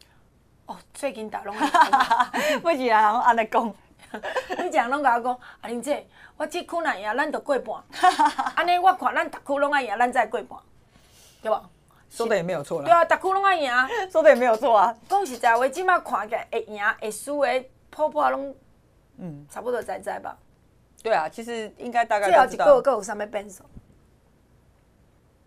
[0.68, 1.56] 哦，最近大龙。
[2.62, 3.74] 不是啊，我安尼讲。
[4.64, 6.06] 你这样拢甲我讲，阿玲姐，
[6.44, 7.82] 我即区若赢，咱就过半。
[8.56, 10.60] 安尼我看咱逐区拢爱赢，咱再过半，
[11.42, 11.70] 对吧？
[12.10, 12.86] 说的也没有错啦。
[12.86, 13.72] 对啊，逐区拢爱赢，
[14.12, 14.94] 说的也没有错啊。
[15.08, 18.54] 讲实在话，即马看起来会赢会输的，普普拢，
[19.20, 20.38] 嗯，差不多在在吧。
[21.02, 22.30] 对啊，其实应该大概。
[22.30, 23.64] 最后一个个有啥物变数？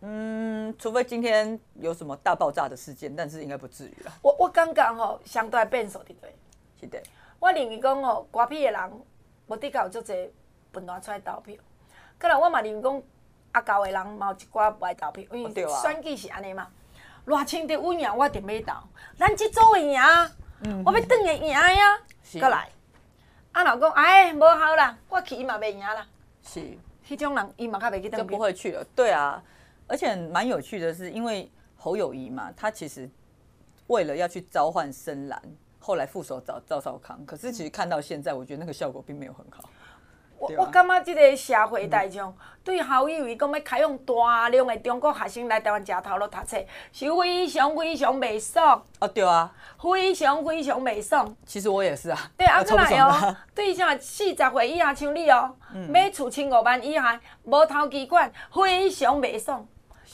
[0.00, 4.12] 嗯，除非今天有什么大爆炸的事件，但是应该不至于啦。
[4.22, 6.34] 我我感觉吼，相对变数对，
[6.80, 6.98] 是的。
[7.38, 8.92] 我认为讲哦，瓜皮的人
[9.46, 10.30] 无的确有足侪
[10.76, 11.54] 分段出来投票。
[12.18, 13.02] 可能我嘛认为讲，
[13.52, 16.68] 阿高的人嘛有一寡不爱投票，因为选举是安尼嘛。
[17.26, 18.86] 偌清德有赢，我一定要投。
[19.16, 19.98] 咱这组会赢，
[20.60, 21.98] 嗯、我要等下赢呀。
[21.98, 22.68] 过是来，
[23.52, 26.06] 啊老公，哎，无好啦，我去伊嘛袂赢啦。
[26.42, 26.60] 是，
[27.08, 28.10] 迄种人伊嘛较袂去。
[28.10, 28.84] 就不会去了。
[28.94, 29.42] 对啊，
[29.86, 33.10] 而且蛮有趣的是，因为侯友谊嘛，他其实
[33.86, 35.42] 为了要去召唤深蓝。
[35.78, 39.68] 后来副手找赵少康，可是其实看到现在，我觉得那个效果并没有很好。
[40.38, 46.56] 我我感觉即个社会大众对校友伊讲要开放大量的中国学生来台湾食头路读册，
[46.92, 48.82] 是非常非常袂爽。
[48.98, 51.34] 哦，对啊，非常非常袂爽。
[51.46, 52.18] 其实我也是啊。
[52.36, 55.54] 对啊， 过来哦，对像四十岁以下像你哦，
[55.88, 59.66] 买厝千五万以下，无头期款，非常袂爽，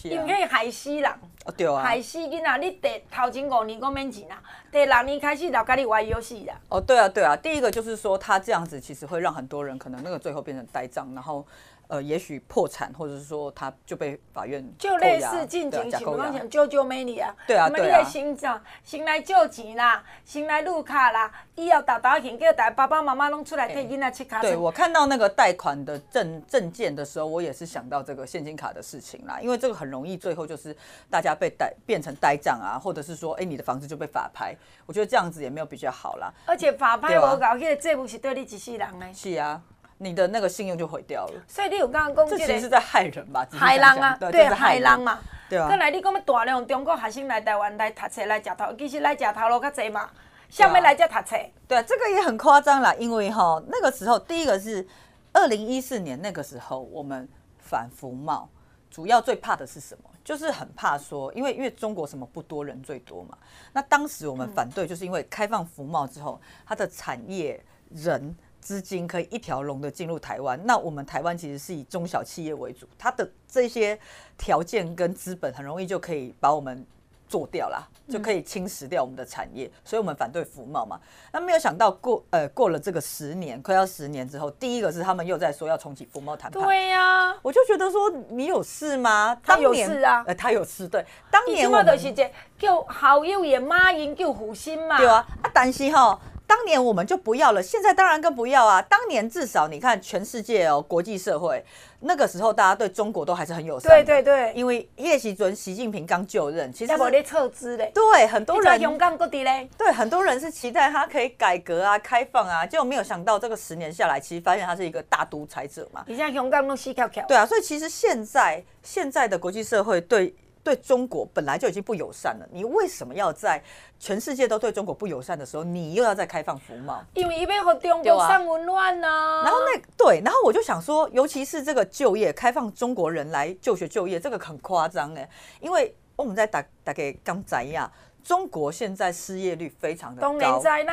[0.02, 1.10] 因为害死人。
[1.44, 2.58] 哦对啊，害死囡仔！
[2.58, 6.54] 你第头前五年讲免钱啦，第六年开始就甲你玩游戏啦。
[6.68, 11.46] 哦，对啊，对啊，第一个就是说他这样子其实会让很多人可能那个最后变成呆账，然后。
[11.92, 24.40] 呃，也许破产，或者是说他就被法院就类似进行情况，想救救美女啊，对啊，对啊，你先讲，先来救钱啦，先来入卡啦，以后大大钱叫大爸爸妈妈拢出来替囡仔去卡。
[24.40, 30.74] 对，我看到那个贷款的证证件的时候，我也是想到这个现金卡的事情啦，因为这个很容易最后就是
[31.10, 36.32] 大家被呆变成呆账啊，或者是说，哎，你的房子就被法拍，我觉得这样子也没有比较好啦。
[36.46, 39.06] 而且法拍我搞，这个债务是对你一世人呢。
[39.12, 39.60] 是啊。
[40.02, 43.46] 你的那个信用就毁掉了，所以你有刚刚讲，这其实是在害人吧？
[43.52, 45.20] 害人啊，对，害人嘛。
[45.48, 45.68] 对啊。
[45.68, 50.10] 再来，你讲要大量中国学生来台湾来读册来食头，其实来食头路较济嘛。
[50.48, 51.36] 下面来这读册？
[51.68, 54.84] 对啊，这个也很夸张啦，因为哈那个时候，第一个是
[55.32, 57.28] 二零一四年那个时候，我们
[57.60, 58.48] 反服贸，
[58.90, 60.10] 主要最怕的是什么？
[60.24, 63.38] 就是很怕说，因为因为中国什么不多人最多嘛。
[63.72, 68.34] 那当时我们反对，就是因为开放服贸之后，它的产业人。
[68.62, 73.98] 资金可以一条龙的进入台湾，那我们台湾其实是以中小企业为主，它的这些
[74.38, 76.86] 条件跟资本很容易就可以把我们。
[77.28, 81.00] 做掉啦就可以侵蚀掉我们的产业，所以我们反对服贸嘛。
[81.32, 86.62] 那没有想到过呃过了这个十年，快要十年之后，第一个是他们又在说要重启服贸谈判。
[86.62, 89.34] 对呀、啊，我就觉得说你有事吗？
[89.42, 90.86] 他有事啊，呃，他有事。
[90.86, 94.98] 对，当年我们就是这叫好友也马英九虎心嘛。
[94.98, 96.20] 对啊，啊，但是哈。
[96.52, 98.82] 当年我们就不要了，现在当然更不要啊！
[98.82, 101.64] 当年至少你看全世界哦，国际社会
[102.00, 103.90] 那个时候大家对中国都还是很友善。
[103.90, 107.90] 对对对，因为叶习准习近平刚就任，其实我咧撤资嘞。
[107.94, 109.66] 对，很多人勇敢过的嘞。
[109.78, 116.04] 对，很多人是期待他可以改革啊、开放啊，结果没有想到这个十年下来，其实发现他是一个大独裁者嘛。
[116.06, 117.24] 你现在勇敢都死翘翘。
[117.26, 120.34] 对啊，所以其实现在现在的国际社会对。
[120.62, 123.62] 对中国本来就已经不友善了，你为什么要在
[123.98, 127.02] 全世界都对中国不友善的时候，你又要再开放服贸？
[127.14, 129.08] 因为要和中国上温暖呢。
[129.44, 135.28] 然后那对，然后我就想说，尤其是这个就业开放中国人来就学就业，这个很夸张哎，
[135.60, 137.90] 因为我们在打打给刚仔呀。
[138.24, 140.32] 中国现在失业率非常的高，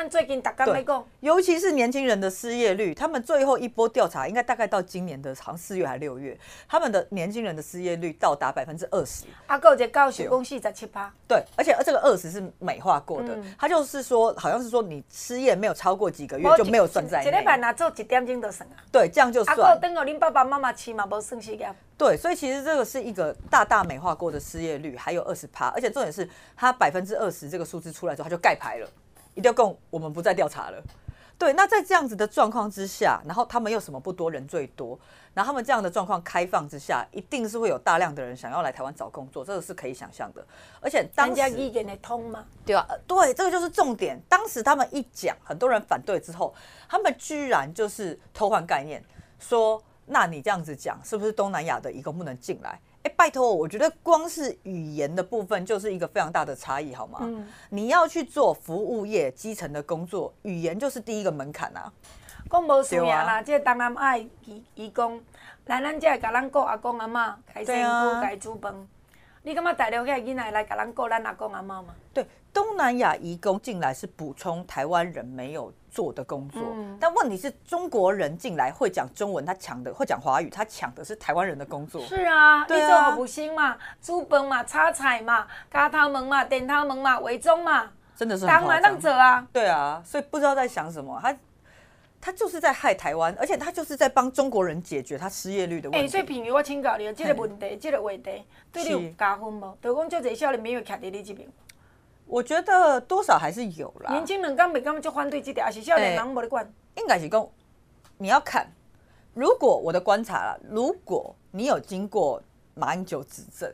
[0.09, 6.37] 最近尤其是年轻人的失业率，他们最后一波调查应该大概到今年的好像四月还六月，
[6.67, 9.25] 他们的年轻人的失业率到达百分之二十。
[9.47, 17.29] 阿哥这高学公司在七八，对，而且这个二十是美化过的，他就是说好像是说你失业没有超过几个月就没有算在内。
[17.29, 18.75] 一礼拜拿做几点钟就算啊？
[18.91, 19.55] 对，这样就算。
[19.55, 21.69] 阿哥等我恁爸爸妈妈起码不算失业。
[21.99, 28.89] 对，所以其实这个是一个大大美化过的失业率，还有二十趴，而且重点是它百分之二十这个数字出来之后，它就盖牌了，
[29.35, 30.81] 一定要跟我们不再调查了。
[31.37, 34.97] 对，那在这样子的状况之下，然后他们又什么不多人最多，
[35.33, 40.41] 然后他们这样的状况开放之下，一定是会有大量的人想要来台湾找工作，这个是可以想象的。
[40.79, 42.45] 而且当家意见的通吗？
[42.65, 44.17] 对啊，对，这个就是重点。
[44.29, 46.55] 当时他们一讲，很多人反对之后，
[46.87, 49.03] 他们居然就是偷换概念
[49.37, 49.83] 说。
[50.11, 52.79] 那你这样子讲，是不是东南亚的移工不能进来？
[53.03, 57.19] 哎，拜托，我觉得光是语言的部分就是一个非常大的差异，好吗？
[57.21, 61.93] 嗯，你要去做服务业基层的工作，语言就是第一个门槛啊。
[62.49, 65.21] 讲无输赢啦，即东南亚移移工
[65.65, 68.73] 来咱这甲咱顾阿公阿妈开身躯开煮饭，
[69.49, 71.87] 你感觉大陆遐囡仔来甲咱顾咱阿公阿妈吗？
[72.13, 81.99] 对，东南亚移工进来是补充台湾人没有做的工作，嗯、但问题是中国人进来会讲中文，他抢的会讲华语，他抢的是台湾人的工作。
[82.05, 89.47] 是啊，你做好不行嘛，煮饭嘛，炒菜嘛，加汤门嘛，点汤门嘛，伪装嘛，真的是当然当者啊。
[89.51, 91.35] 对啊，所以不知道在想什么，他
[92.21, 95.97] 他就是在害台湾，而且他就是在帮中国人解决他失业率的问题。
[95.97, 99.75] 哎、欸，所以平宇，我请教你，这个问题，这个话题对你有加分吗？
[99.81, 101.47] 就讲这些少年没有徛在你这边。
[102.25, 104.11] 我觉得多少还是有啦。
[104.11, 106.71] 年轻人刚没刚就反对这条，还是少年人没得管。
[106.95, 107.47] 应该是讲，
[108.17, 108.69] 你要看，
[109.33, 112.43] 如果我的观察啦，如果你有经过
[112.75, 113.73] 马英九执政，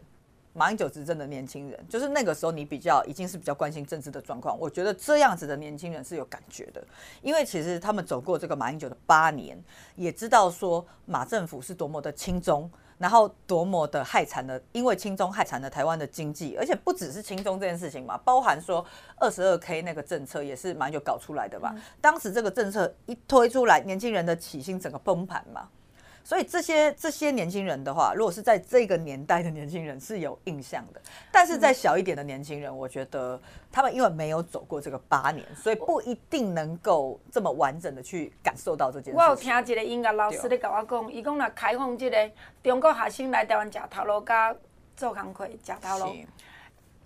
[0.55, 6.81] 马英九执政的年轻人，就是那个时候你比较已经是比较关心政治的状况，我觉得这样子的年轻人是有感觉的，
[7.21, 9.61] 因为其实他们走过这个马英九的八年，
[9.95, 12.71] 也知道说马政府是多么的亲中。
[12.97, 18.85] 然后多么的害惨了，因为亲中害惨了台湾的经济，而且不只是亲中这件事情嘛，包含说
[19.17, 21.73] 二十二 K 那个政策也是蛮有搞出来的吧。
[21.75, 25.67] 嗯、当时这个政策一推出来，年轻人的起薪整个崩盘嘛。
[26.25, 30.99] 所以这些这些年轻人的话，如果是在这个年代的年轻人是有印象的，
[31.31, 33.39] 但是在小一点的年轻人，我觉得
[33.71, 39.19] 他们因为没有走过这个八年，所以不一定能够这么完整的去感受到这件事。
[39.19, 42.31] 我有听一个音乐老师咧跟我讲，伊讲若开放这个
[42.63, 44.55] 中国学生来台湾食头路，加
[44.97, 46.15] 做工课食头路。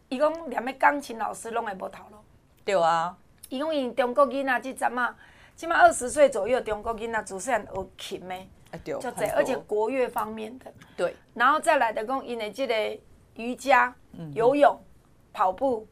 [0.08, 2.18] 伊讲连个钢琴老师拢会无头路。
[2.64, 3.18] 对啊。
[3.50, 5.14] 伊讲因中国囡仔即阵啊，
[5.58, 8.36] 即码二十岁左右中国囡仔自细汉学琴的。
[8.84, 13.00] 就这，而且国乐方面的，对，然后再来的讲，因为这个
[13.36, 13.94] 瑜伽、
[14.34, 14.80] 游泳、
[15.34, 15.88] 跑步，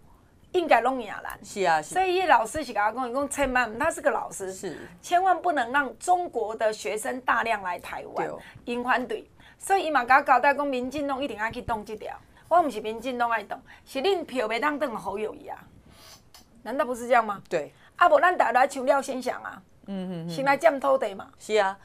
[0.51, 1.37] 应该拢赢啦。
[1.43, 8.29] 是啊，所以叶老师是甲我讲，伊讲千万，他是个老师，是千万不能让中国的学生大量来台湾，
[8.65, 9.27] 因反对。
[9.57, 12.15] 所以伊嘛甲我交代讲，民进党一定爱去动这条。
[12.47, 15.57] 我唔是民进党爱动，是恁票袂当当侯友谊啊？
[16.63, 17.41] 难道不是这样吗？
[17.49, 17.73] 对。
[17.95, 21.27] 啊，无咱大家来抢廖先祥啊，嗯嗯，先来占土地嘛。
[21.39, 21.77] 是啊。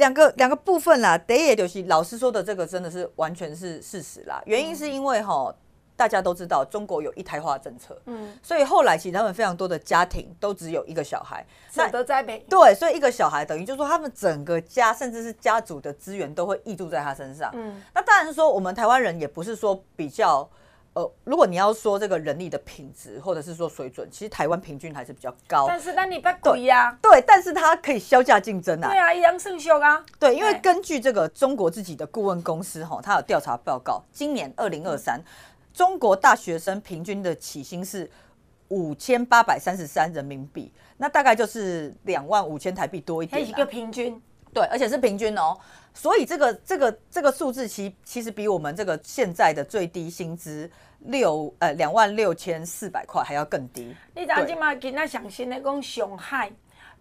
[0.00, 4.42] 两个两个部分啦，得也就是老师说的这个真的是完全是事实啦。
[4.46, 5.54] 原因是因为哈，
[5.94, 12.44] 大家都知道中国有一胎化政策，嗯，所以后来其实他们非常多的家庭都只有一个小孩，舍得栽培。
[12.48, 17.50] 对，所以一个小孩等于就是说他们整个家甚至是家族的资源都会挹注在他身上。
[17.52, 20.48] 嗯，那当然说我们台湾人也不是说比较
[20.92, 25.66] 呃，如果你要说这个人力的品质或者是说水准，其实台湾平均还是比较高。
[25.68, 26.98] 但是那你不贵呀。
[27.00, 28.88] 对，但是它可以削价竞争啊。
[28.88, 30.04] 对啊，一样胜秀啊。
[30.18, 35.22] 对，因为根据这个中国自己的顾问公司哈，它有调查报告，今年二零二三，
[35.72, 38.10] 中国大学生平均的起薪是
[38.66, 43.48] 五千八百三十三人民币，那大概就是两万五千台币多一点。
[43.48, 44.20] 一个平均。
[44.52, 45.56] 对，而且是平均哦。
[45.92, 53.94] 所以这个这个这个数字其其实比我们这个现在的最低薪资六呃两万六千四百块还要更低。
[54.14, 56.50] 你知道今嘛今仔上新的讲上海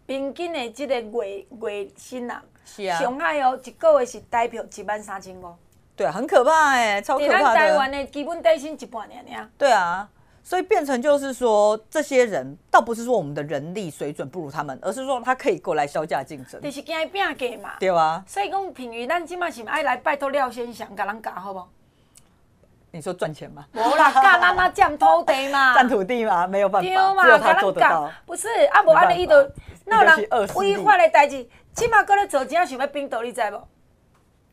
[0.08, 5.54] 平均的这个月月薪啊，是啊，上海哦一个月是代表一万三千五。
[5.96, 7.44] 对啊，很可怕哎，超可怕的。
[7.44, 9.50] 咱台湾的基本底薪一半年呀。
[9.58, 10.10] 对啊。
[10.50, 16.60] 所以变成就是说，这些人倒不是说我们的人力水准不如他们，而是说他可以过来削价竞争。
[16.60, 17.74] 就是惊伊拼价嘛。
[17.80, 18.24] 对啊。
[18.26, 21.64] 所以讲，平宇，咱今麦是爱来拜托廖先生，给咱教好不？
[22.90, 23.64] 你说赚钱吗？
[23.74, 25.76] 无啦， 教咱那占土地嘛。
[25.76, 26.90] 占土地嘛，没有办法。
[26.90, 28.12] 对嘛，只有他做得到。
[28.26, 29.36] 不是，啊无安尼伊就
[29.86, 33.62] 那有人违法的代志，今麦搁咧做，真想要冰岛，你知无？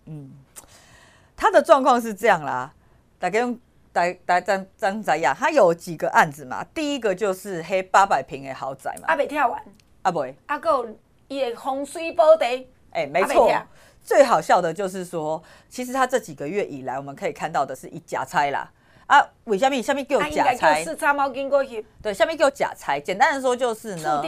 [0.04, 0.30] 嗯，
[1.34, 2.70] 他的状况是这样啦，
[3.18, 3.58] 大家用。
[3.96, 6.62] 在在张张仔呀，他有几个案子嘛？
[6.74, 9.04] 第一个就是黑八百平的豪宅嘛。
[9.06, 9.62] 阿未跳完，
[10.02, 10.86] 阿未，阿个
[11.28, 12.68] 伊的风水宝地。
[12.90, 13.50] 哎，没错。
[14.04, 18.70] 最好笑的就是说，其实他这几个月以来，我们可以看到的是一假拆啦。
[19.06, 20.84] 啊，为什么下面给我假拆？
[20.84, 21.86] 是擦毛巾过去。
[22.02, 23.00] 对，下面给我假拆。
[23.00, 24.22] 简单的说就是呢。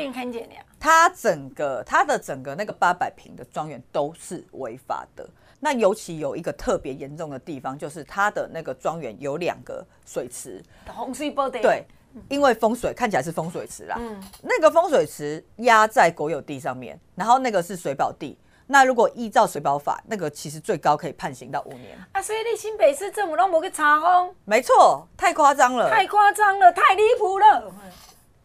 [0.80, 5.28] 他整个他的整个那个八百平的庄园都是违法的。
[5.60, 10.62] 那尤其有一个特别严重的地方，就是它的那个庄园有两个水池，
[10.96, 11.60] 风水宝地。
[11.60, 11.84] 对，
[12.28, 18.38] 因为风水看起来是风水池啦，嗯，那个风水池压在国有地上面，然后那个是水保地。
[18.68, 21.98] 那如果依照水保法，那个其实最高可以判刑到五年。
[22.12, 24.32] 啊，所以你新北市政府都没去查封？
[24.44, 27.72] 没错，太夸张了，太夸张了，太离谱了。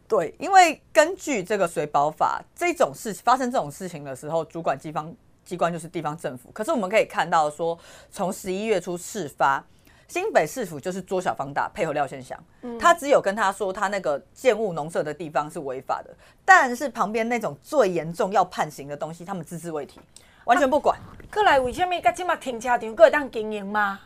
[0.08, 5.14] 对，因为根据这个水保法，这种事发生这种事情的时候，主管机方。
[5.44, 7.78] 机关就是地方政府，可是我们可以看到说，
[8.10, 9.62] 从十一月初事发，
[10.08, 12.38] 新北市府就是捉小放大，配合廖先祥，
[12.78, 20.00] 他只有跟他说他那个建物农舍的地方是违法的，但是旁边那种最严重要判刑的东西，他们只字未提，
[20.44, 20.98] 完全不管。
[21.32, 24.00] 过、啊、来为什么甲即马停车场可以当经营吗？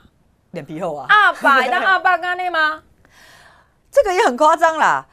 [0.52, 1.06] 脸皮厚啊！
[1.08, 2.82] 阿爸当阿爸干的吗？
[3.90, 5.06] 这个也很夸张啦。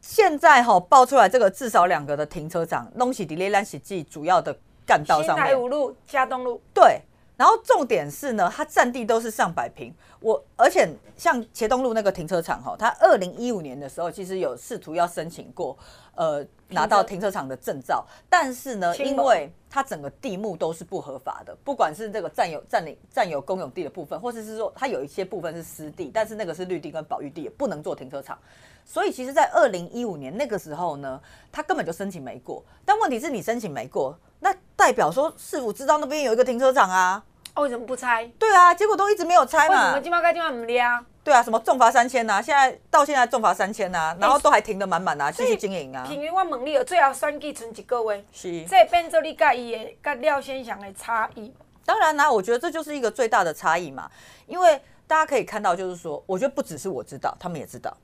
[0.00, 4.56] 现在哈爆出来这个至少两个的停车场，东西迪雷兰喜记主要的。
[4.88, 7.02] 干道上面，新台五路、嘉东路，对。
[7.36, 9.94] 然后重点是呢，它占地都是上百平。
[10.18, 15.78] 我而且像茄东路那个停车场哈，它二零一五年的时候其实有试图要申请过，
[16.18, 28.36] 呃，拿到停车场的证照，但是呢，因为它整个地目都是不合法的，不管是这个占有占领占有公有地的部分，或者是说它有一些部分是私地，但是那个是绿地跟保育地，也不能做停车场。
[28.84, 31.20] 所以其实，在二零一五年那个时候呢，
[31.52, 32.64] 他根本就申请没过。
[32.84, 37.22] 但问题是你申请没过，那代表说市府知道那边有一个停车场啊？
[37.54, 38.26] 为什么不拆？
[38.40, 39.74] 对啊，结果都一直没有拆嘛。
[39.74, 41.04] 为什么金毛该金毛不离啊？
[41.28, 42.40] 对啊，什么重罚三千呐？
[42.40, 46.02] 现在到现在重罚三千呐，然后都还停得满满啊，继续经营啊。
[46.08, 51.52] 平云，我问你，最后选举存一个月，是这变做你甲伊的、甲廖先祥的差异？
[51.84, 54.10] 当然啦、啊，我觉得这就是一个最大的差异嘛。
[54.46, 57.94] 因为大家可以看到，就是说，我觉得不只是我知道，他们也知道。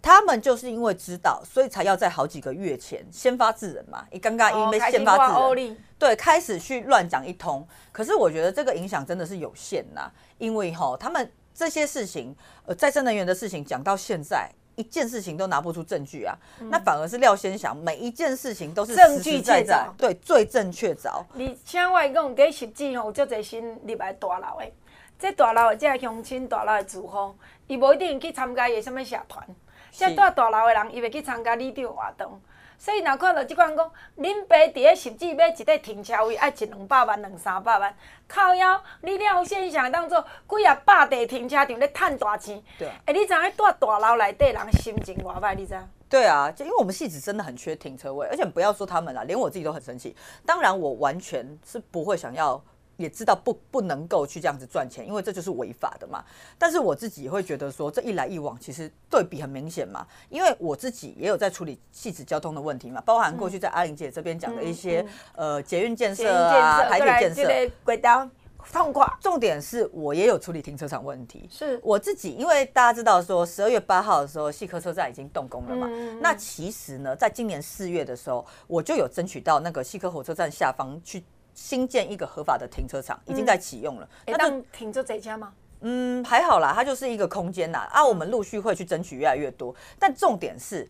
[0.00, 4.06] 他们就是因为知道，所以才要在好几个月前先发制人嘛。
[4.10, 7.68] 你刚刚因为先发制人，对，开始去乱讲一通。
[7.92, 12.32] 可是我觉得这个影响真的是有限呐，因为哈，他们这些事情，
[12.66, 16.38] 呃，再生能源的事情讲到现在，一件事情都拿不出证据啊。
[16.70, 21.20] 那反而是廖先祥，每一件事情都是实实在在，对，最正确凿。
[21.34, 24.72] 你像我讲，给实际吼，就这新入来大楼的，
[25.18, 27.34] 这大楼的这乡亲大楼的住户，
[27.66, 29.44] 伊无一定去参加伊什么社团。
[29.90, 32.40] 遮住大楼的人，伊袂去参加里长活动，
[32.78, 37.92] 所以若看到即款讲，恁爸伫咧实际买一个停车位，爱一两百万、两三百万，
[38.28, 42.62] 靠腰，你廖先生当做几啊百地停车场咧趁大钱。
[42.78, 42.88] 对。
[43.04, 45.56] 哎，你知影住大楼内底人心情偌歹？
[45.56, 45.76] 你知？
[46.08, 50.16] 对啊，就因为我们戏子真的很缺停车位，而且不要说他们啦，连我自己都很生气。
[50.46, 52.62] 当然，我完全是不会想要。
[52.98, 56.22] 也知道不不能够去这样子赚钱，因为这就是违法的嘛。
[56.58, 60.04] 但是我自己会觉得说，这一来一往，其实对比很明显嘛。
[60.28, 65.00] 因为我自己也有在处理细致交通的问题嘛，包含过去在阿玲姐这边讲的一些、
[65.36, 68.28] 嗯、呃捷运建设啊、台铁建设、轨道
[68.72, 69.06] 痛快。
[69.20, 75.86] 重点是我也有处理停车场问题，是我自己，因为大家知道说十二月八号的时候，细科车站已经动工了嘛。
[75.88, 81.22] 嗯、那其实呢，在今年四月的时候，我就有争取到那个细科火车站下方去。
[81.58, 84.08] 新建一个合法的停车场，已经在启用了。
[84.26, 85.52] 那、停车这家吗？
[85.80, 87.80] 嗯，还好啦，它就是一个空间呐。
[87.90, 89.74] 啊，我们陆续会去争取越来越多。
[89.98, 90.88] 但重点是，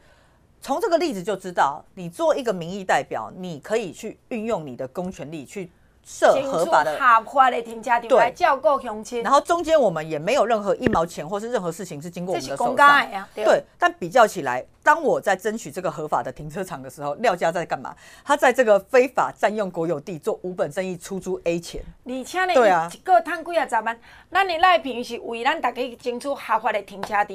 [0.60, 5.70] 从这个例子就知道，你做一个民意代表，你可以去运用你的公权力去。
[6.08, 13.10] 设合法的合法的停车场来照顾乡亲，然后中间我们也没有任何一毛钱或是任何事情是经过我们的手上。
[13.10, 13.62] 呀，对，对。
[13.78, 17.94] 但比较起来，当我在争取这个合法的停车场的时候，廖家在干嘛？
[18.24, 21.82] 他在这个非法占用国有地做无本生意，出租 A 钱。
[22.06, 24.00] 而且呢，对啊，一个赚几啊十万。
[24.30, 27.26] 那你赖品妤是为咱大家争取合法的停车场，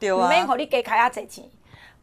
[0.00, 1.44] 对啊，唔免让你加开啊侪钱。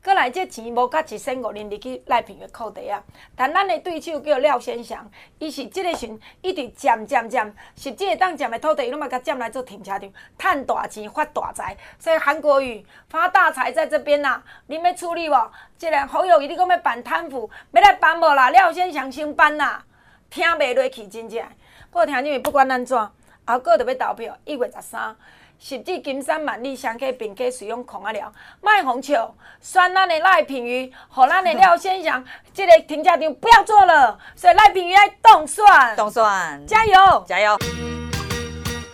[0.05, 3.03] 过来，这钱无甲一千五年入去赖平的裤底啊！
[3.35, 6.07] 但咱的对手叫廖先祥，伊是即个时
[6.43, 11.75] 一直占占占，实际会当占的土地，伊拢嘛甲占来做停车场，赚大钱发大财。
[11.97, 15.51] 所以韩国瑜发大财在这边呐、啊，你要处理无？
[15.75, 18.51] 即个好友宜你讲要办贪腐，要来办无啦？
[18.51, 19.81] 廖先祥先办呐，
[20.29, 21.43] 听袂落去真正。
[21.89, 22.95] 不过听你不管安怎，
[23.47, 25.15] 后个就要投票，一月十三。
[25.57, 28.31] 实际金山万里相客并可使用空啊了，
[28.61, 37.57] 卖红笑，选咱的赖品妤，和咱的廖先祥，这个停车场不要做了，所以赖品妤要动算，动算，加油，加油。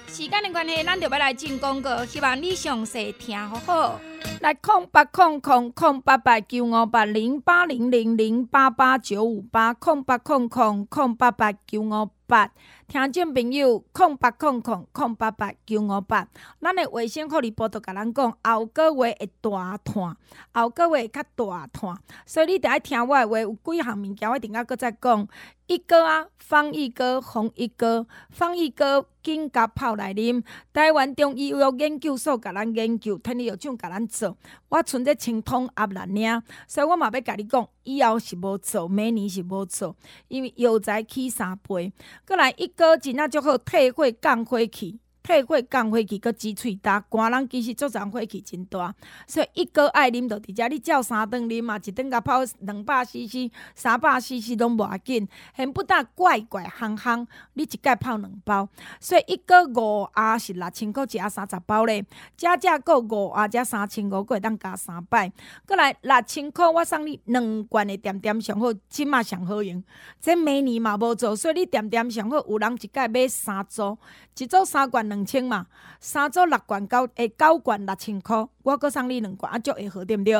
[0.07, 3.99] 时间的关系，咱就要来进广告，希望你详细听好好。
[4.41, 12.51] 来空八空空空八八九五八零八零零零八八九五八空八空空空八八九五八。
[12.91, 16.27] 听众朋友，空八空空空八八九五八，
[16.59, 20.13] 咱的卫生福利部都甲咱讲，后个月会大团，
[20.53, 25.25] 后个月较大团，所以你得爱听我的话，有几项物件我一定要搁再讲。
[25.71, 30.43] 一哥啊，方一哥，红一哥，方一哥，紧甲炮来啉。
[30.73, 34.37] 台湾中医药研究所甲咱研究，天日药厂甲咱做。
[34.67, 39.95] 我存在清通压力领，所以我嘛要甲你讲，以后是无做，明年是无做，
[40.27, 41.93] 因为药材起三倍。
[42.27, 44.99] 过来一哥真正，就好退货降火去。
[45.23, 48.93] 退火降火气，搁挤喙焦，寒人其实做阵火气真大，
[49.27, 58.67] 所以一个爱啉就伫遮，你照三顿啉嘛，一顿甲泡两百 CC、三百 CC 拢无要紧，现不但怪怪憨憨，你一摆泡两包，
[58.99, 62.05] 所以一个五盒是六千箍，一盒三十包咧，
[62.35, 65.31] 加价够五盒加三千五，会当加三摆，
[65.67, 69.83] 过来六千箍，我送你两罐的点点上好，即嘛上好用，
[70.19, 73.97] 这每年嘛无做，所以你点点上好，有人一摆买三组，
[74.37, 75.07] 一组三罐。
[75.07, 75.67] 两千嘛，
[75.99, 80.33] 三组六罐九诶九罐六千箍，我阁送你两罐，啊，足会好对毋对？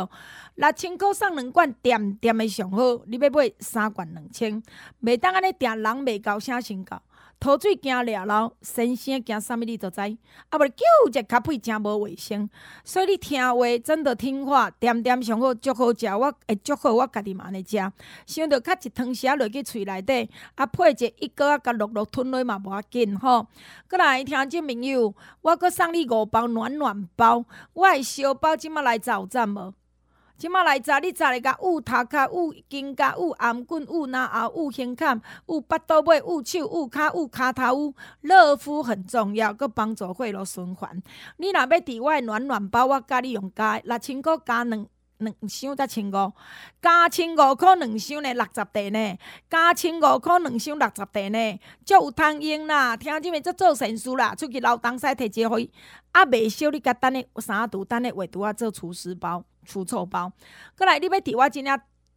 [0.56, 4.64] 六千箍送两罐，点点诶上好，你要买三罐两千，
[5.04, 7.02] 袂当安尼定人袂高声先高。
[7.42, 12.48] 吐水惊掠流，先生惊啥物你都知，啊无叫一卡屁真无卫生，
[12.86, 17.78] 所以你听话真的听话，点点上好足好食，我会足好，我家己嘛安尼食，
[18.28, 23.48] 想着较一汤匙落去喙内底，啊配者一个啊甲落落吞落嘛无要紧吼。
[23.90, 25.12] 过来听众朋友，
[25.42, 29.74] 我搁送你五包暖暖包，我诶小包即马来找有赞无？
[30.42, 41.00] 即马来查，你查来甲有头壳、有肩胛、捂頷颈、捂脑后、有胸坎、有腹肚尾、捂手、有骹、有骹头、有热敷很重要，佮帮助血络循环。
[41.38, 44.84] 你若要伫我暖暖包，我教你用加六千箍加两
[45.22, 46.34] 两箱才千五，
[46.82, 49.18] 加千五块两箱呢六十块呢，
[49.50, 52.96] 加千五块两箱六十块呢，足有通用啦！
[52.98, 55.72] 听即面做做善事啦，出去老东西摕一个互伊，
[56.12, 59.44] 啊袂烧你甲等下三度等下画图啊做厨师包。
[59.64, 60.34] 除臭包，
[60.76, 61.72] 过来你要伫我即领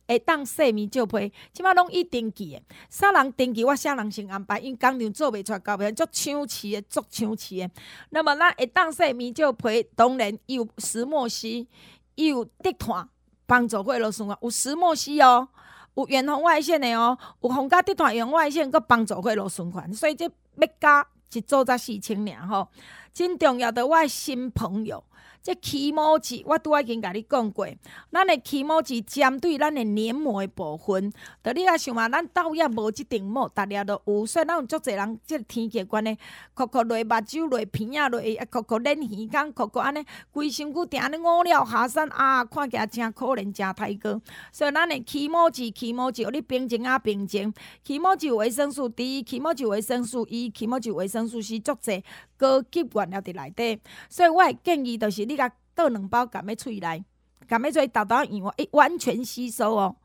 [0.09, 2.63] 会当洗面照片，即马拢已登记诶。
[2.89, 7.71] 啥人登记，我啥人先安排，因工厂做袂出来，搞袂足抢市诶，足抢市诶。
[8.09, 11.69] 那么咱会当洗面照片，当然有石墨烯，
[12.17, 13.09] 有滴碳，
[13.47, 15.49] 帮助血路循环，有石墨烯哦，
[15.95, 22.69] 有远红外线诶哦，有红加滴碳远红外线，佮帮助血路循环，所以这要加一组才四千尔吼。
[23.13, 25.03] 真重要的，我诶新朋友。
[25.45, 27.69] 这起毛剂，我拄仔已经甲你讲过，
[28.11, 31.13] 咱的起毛剂针对咱的黏膜的部分。
[31.43, 36.17] 得你啊想嘛，咱倒也无即顶膜，大家都有，所以咱有足侪人，即天气关系，
[36.55, 44.19] 哭哭落目睭落鼻仔落，啊哭哭冷耳孔，哭哭安尼，规身躯定安尼五了下山啊，看起来真可怜，真太过。
[44.51, 47.53] 所以咱的起毛剂，起毛剂，你冰静啊冰静，
[47.85, 52.03] 起毛剂维生素 D，起毛剂维生素 E，起毛剂维生素 C，足侪
[52.45, 53.81] 高级原料伫内底。
[54.09, 55.37] 所以我建议就是你。
[55.37, 57.05] 甲倒两包，含喺喙内，
[57.49, 59.97] 含喺嘴豆豆用，伊完全吸收哦。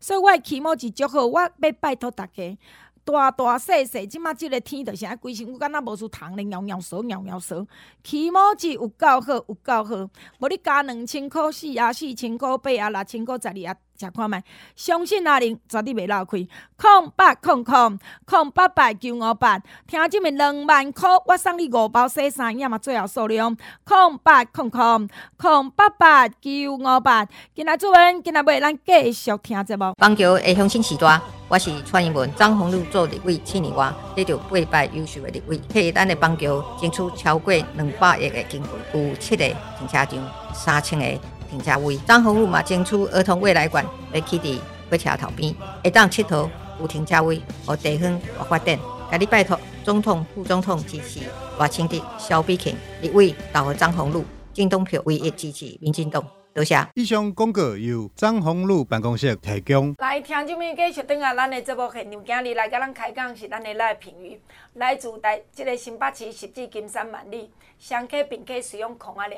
[0.00, 2.58] 所以我的起毛剂足好，我要拜托大家，
[3.04, 7.66] 大大细细，即马即个天就是安规身躯敢若无事虫咧，摇摇扫摇摇扫，
[8.02, 13.76] 起毛质有够好，有够好，无你加两千箍四啊，四千箍八啊，六千箍十二啊。
[13.98, 14.40] 食看觅，
[14.76, 16.46] 相信阿玲绝对袂落开。
[16.76, 23.56] 空八空空空八八九五八，听即面两万块，我送你五包洗衫液嘛，最后数量。
[23.84, 29.92] 空八空空空八八九五八，今仔主文，今仔尾咱继续听节目。
[29.98, 35.58] 棒球会响星时大，我是蔡英文，张宏陆做立委七年外，得到八摆优秀的立委。
[35.72, 41.37] 迄咱的棒球争取超过两百亿的经费，有七个停车场，三千个。
[41.50, 44.58] 停车位，张宏陆嘛，争取儿童未来馆要起伫
[44.90, 46.48] 火车头边，会当佚佗
[46.80, 48.78] 有停车位，和地方有发展。
[49.10, 51.20] 甲你拜托总统、副总统支持，
[51.58, 56.22] 我亲自萧美琴立委投给张宏禄，京东票唯一支持民进党。
[56.54, 56.76] 多谢。
[56.94, 59.94] 以上广告由张宏禄办公室提供。
[59.98, 64.38] 来，听众们继续等下咱的节目现场，今日来甲咱开讲是咱的赖品妤，
[64.74, 69.36] 来自台这个新北市汐止金山万里，双客并溪使用空啊了。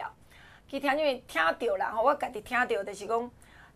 [0.71, 3.09] 其听因为听到啦，吼，我家己听到就是讲，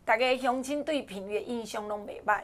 [0.07, 2.42] 逐个乡亲对品妤的印象拢袂歹。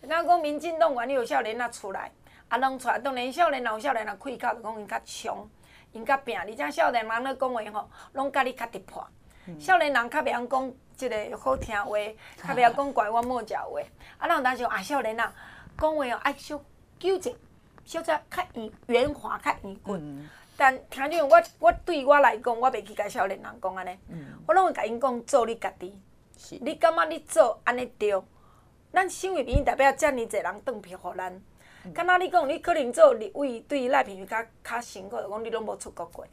[0.00, 2.08] 人家讲民进党员有少年仔出来，
[2.48, 5.50] 啊，拢出来当然少年有少年仔开口，就讲因较冲，
[5.90, 9.04] 因较拼，而且少年人咧讲话吼，拢甲你较直破。
[9.46, 11.98] 嗯、少年人较袂晓讲即个好听话，
[12.46, 13.80] 较袂晓讲拐弯抹角话。
[14.18, 15.34] 啊，咱有当时啊，少年啊
[15.76, 16.62] 讲话哦爱小
[17.00, 17.34] 纠正，
[17.84, 20.00] 小则较圆圆滑，较圆滚。
[20.00, 20.30] 嗯
[20.60, 25.96] 但听种我我对我来讲，我袂去甲少年人讲安尼，嗯、我拢会甲因讲做你家己。
[26.36, 28.20] 是你感觉你做安尼对？
[28.92, 31.40] 咱省委民意代表遮尔济人转票互咱，
[31.94, 36.26] 敢若、嗯、你讲，你可能做立委对于赖品妤较较辛苦，讲你拢无出国过，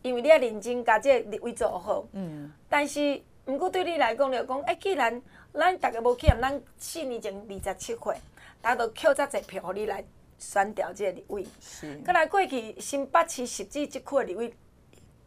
[0.00, 2.02] 因为你啊认真甲这个立委做好。
[2.12, 2.50] 嗯。
[2.68, 5.22] 但是，毋过对你来讲，着讲，哎、欸，既然
[5.52, 8.16] 咱逐个无去，咱四年前二十七岁，
[8.62, 10.02] 逐个都扣遮济票互你来。
[10.44, 11.98] 选调即个立委，是。
[12.02, 14.54] 再来过去新北市汐止这区的立委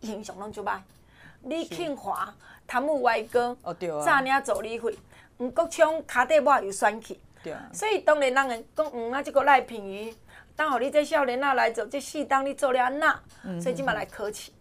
[0.01, 0.79] 形象拢就歹。
[1.43, 2.33] 李庆华
[2.67, 3.57] 贪污歪哥，
[4.05, 4.95] 诈领助理费，
[5.37, 7.19] 黄国昌卡底抹又选去。
[7.43, 7.69] 对啊。
[7.73, 10.15] 所以当然人会讲，嗯啊，即个赖品妤，
[10.55, 13.19] 当互你这少年仔来做，即四当你做了安那，
[13.61, 14.51] 所以即嘛来考试。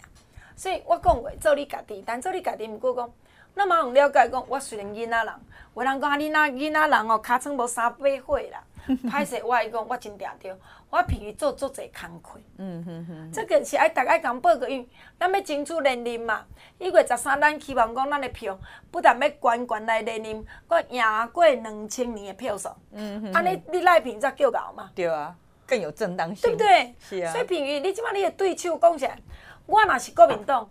[0.55, 3.13] 所以我讲话做你家己，但做你家己，毋过讲，
[3.55, 5.35] 那么有了解讲，我虽然囡仔人，
[5.75, 8.63] 有人讲啊，你那囡仔人哦，尻川无三八岁啦。
[9.11, 10.57] 歹势，我伊讲，我真定着，
[10.91, 12.41] 我品妤做足侪工课。
[12.59, 16.45] 嗯哼哼，这个是爱大家共报告，因为咱要争取连任嘛。
[16.79, 18.59] 一月十三，咱希望讲咱的票
[18.91, 22.69] 不但要悬悬来连任，搁赢过两千年的票数。
[22.93, 24.91] 嗯哼，安尼你赖平才叫搞嘛？
[24.95, 25.35] 对啊，
[25.67, 26.43] 更有正当性。
[26.43, 26.95] 对不对？
[27.01, 27.33] 是啊。
[27.33, 29.19] 所以品妤，你即摆你的对手讲起来，
[29.67, 30.69] 我若是国民党，啊、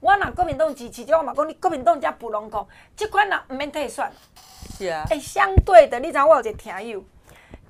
[0.00, 2.66] 我若国民党支持，我嘛讲你国民党遮不拢讲，
[2.96, 4.10] 即款人毋免退选。
[4.78, 5.04] 是啊。
[5.10, 7.04] 诶，相对的，你知影我有一个听友。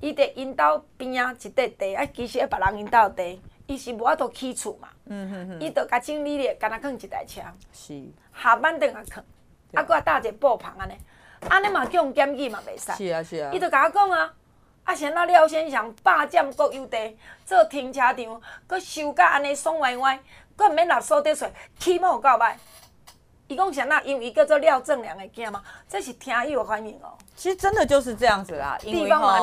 [0.01, 4.87] 伊伫因兜边啊，一块地，啊，其实喺别人因兜地，伊是无法度起厝嘛。
[5.05, 5.59] 嗯哼哼。
[5.59, 7.41] 伊着甲整理咧，干那囥一台车。
[7.73, 8.01] 是。
[8.41, 9.21] 下班等下囥，
[9.73, 10.93] 啊，搁搭一个布棚安尼，
[11.49, 12.91] 安尼嘛叫人检举嘛袂使。
[12.93, 13.51] 是啊是啊。
[13.53, 14.33] 伊着甲我讲啊，
[14.85, 20.19] 啊，像那廖先生霸占国有地，做停车场，搁收甲安尼爽歪歪，
[20.55, 22.53] 搁毋免纳所得税，起码有够歹。
[23.49, 27.17] 伊讲啥那，因为伊叫做廖正良的囝嘛，这是听友欢迎哦。
[27.35, 29.41] 其实真的就是这样子啦，因为哈，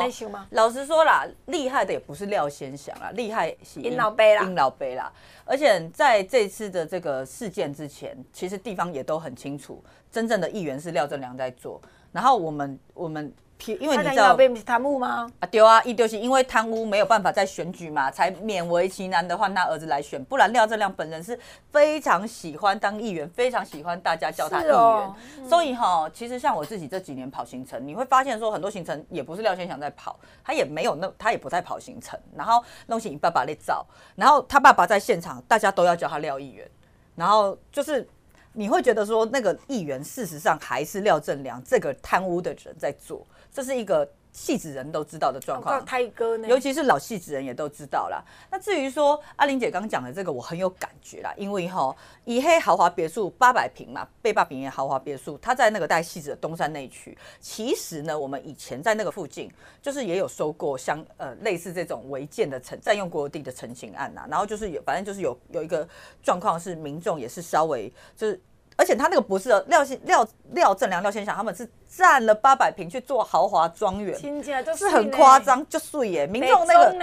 [0.51, 5.13] 老实说啦，厉害的也不是廖先祥啦，厉害是尹老爸啦，尹老爸啦。
[5.45, 11.83] 而且在这次的这个事件之前，其实地方也都很清楚，真正的议员是廖正良在做。
[12.13, 13.35] 然后我们我们。
[13.79, 15.31] 因为你知道被贪污吗？
[15.41, 20.23] 啊，对啊，一就是因为贪污没有办法再选举嘛，才勉为其难的换他儿子来选。
[20.25, 21.39] 不然廖正亮本人是
[21.71, 24.75] 非常喜欢当议员，非常喜欢大家叫他议员。
[24.75, 32.19] 哦嗯、所以哈，其实像我自己这几年跑行程，你会发现说很多行程也不是廖先祥在跑，他也没有那他也不在跑行程。
[32.37, 33.85] 然后弄起你爸爸来找，
[34.15, 36.69] 然后他爸爸在现场，大家都要叫他廖议员。
[37.15, 38.07] 然后就是
[38.53, 43.27] 你会觉得说那个议员事实上还是廖正良这个贪污的人在做。
[43.57, 45.83] 这是一个戏子人都知道的状况，
[46.47, 48.23] 尤其是老戏子人也都知道啦。
[48.51, 51.97] 那至于说阿玲姐刚讲的这个，我很有感觉啦，因为哈，
[52.27, 57.17] 以黑豪华别墅八百平嘛，贝霸平原豪华别墅，它在那个带戏子的东山内区。
[57.41, 59.51] 其实呢，我们以前在那个附近，
[59.81, 64.27] 就是也有收过相呃类似这种违建的成占用国有地的成型案呐。
[64.29, 65.89] 然后就是有，反正就是有有一个
[66.23, 68.39] 状况是民众也是稍微就是。
[68.77, 74.15] 而且他那个不是廖先廖廖正良廖先祥，他们是占了八百平去做豪华庄园，
[74.77, 76.27] 是很夸张，就碎耶。
[76.27, 76.97] 民众那个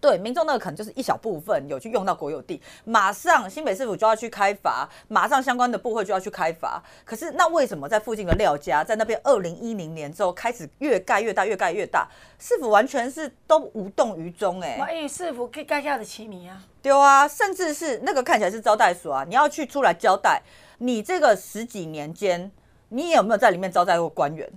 [0.00, 6.82] 对，民众那个可能就是一小部分有去用到国有地，马上新北市府就要去开发，马上相关的部会就要去开发。
[7.04, 12.08] 可是那为什么在附近的廖家在那边二零一零年之后开始越盖越大，越盖越大，
[12.40, 14.92] 市府完全是都无动于衷哎、欸？
[14.92, 20.42] 因为市府可以盖下的起名啊，对啊，甚至是那个看起来是招待所啊，你要去出来交代，
[20.82, 22.50] 你这个十几年间，
[22.88, 24.50] 你有没有在里面招待过官员？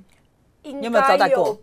[0.64, 1.56] 你有没有招待过？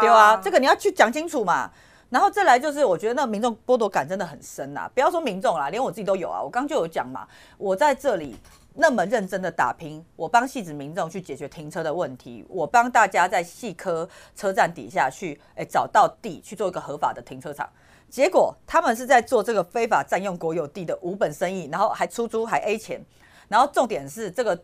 [0.00, 1.70] 对啊，这个你要去讲清楚嘛。
[2.10, 4.90] 然后再来就是，我觉得那个民众剥夺感真的很深呐、啊。
[4.92, 6.42] 不要说民众啦，连我自己都有啊。
[6.42, 8.34] 我刚就有讲嘛，我在这里
[8.74, 17.68] 那么认真的打拼，我帮戏子民众去解决停车的问题，我帮大家在细科车站底下去，哎，找到地去做一个合法的停车场。
[18.08, 23.04] 结果他们是在做这个非法占用国有地的无本生意，然后还出租还 A 钱，
[23.48, 24.62] 然后重点是这个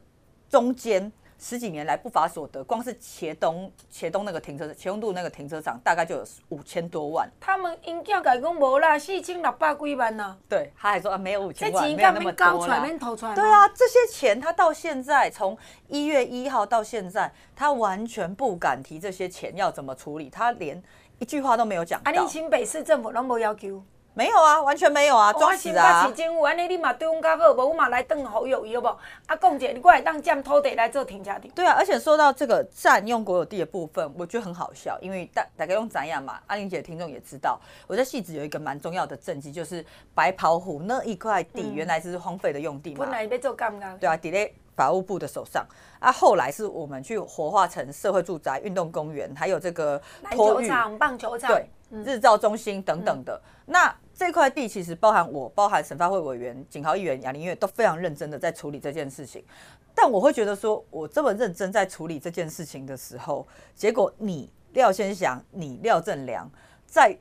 [0.48, 1.10] 中间。
[1.36, 7.28] 十几年来不法所得，光是茄东茄东那个停车茄东路那个停车场，大概就有五千多万。
[7.38, 10.38] 他们应该讲无啦，四千六百几万呢。
[10.48, 12.86] 对，他还说啊，没有五千万，没有那么多啦。
[13.34, 15.58] 对啊，这些钱他到现在从
[15.88, 20.80] 一月一号到现在，他完全不敢提这些钱要怎么处理，他连
[21.18, 22.00] 一句话都没有讲。
[22.04, 23.84] 啊，你新北市政府都没要求。
[24.14, 26.06] 没有啊，完全没有啊，装死啊！
[26.06, 28.86] 市政府安尼，你嘛对我较好，无我嘛来当好友，有无？
[28.86, 31.40] 啊，讲者，你过来当占土地来做停车场。
[31.52, 36.38] 对啊，而且说到这个占用国有地的部分，我觉得很好笑，因为大大概用怎样嘛？
[36.46, 39.84] 阿玲姐的听众也知道，我在汐止有一个蛮重要的政绩，就是
[40.14, 43.00] 白袍湖那一块地原来是荒废的用地嘛。
[43.00, 43.96] 本来要做干嘛？
[43.98, 45.66] 对啊，在法务部的手上
[45.98, 51.68] 啊，后来是我们去活化成社会住宅、运动公园，还有这个篮球场、棒球场，对，
[52.04, 53.40] 日照中心等等的。
[53.66, 59.44] 那这块地其实包含我，包含审发会委员、景豪议员、亚玲月都非常认真的在处理这件事情。
[59.92, 66.48] 但我会觉得说，我这么认真在处理这件事情的时候，结果你廖先祥、你廖正良
[66.86, 67.16] 在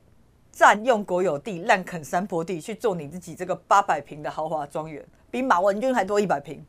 [0.51, 6.63] 占用国有地、滥垦山坡地去做你自己这个八百平的豪华庄园，比马文君还多一百平，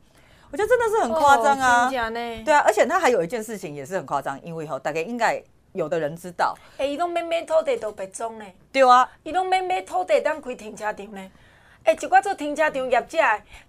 [0.50, 1.90] 我觉得真的是很夸张啊！
[2.44, 5.42] 对啊，而且他还有一件事情也是很夸张，因为以后大概应该。
[5.74, 8.44] 有的人知道，哎、欸，伊拢买买土地都白种呢。
[8.72, 11.30] 对啊，伊拢买买土地当开停车场呢。
[11.82, 13.18] 哎、欸，一寡做停车场业者，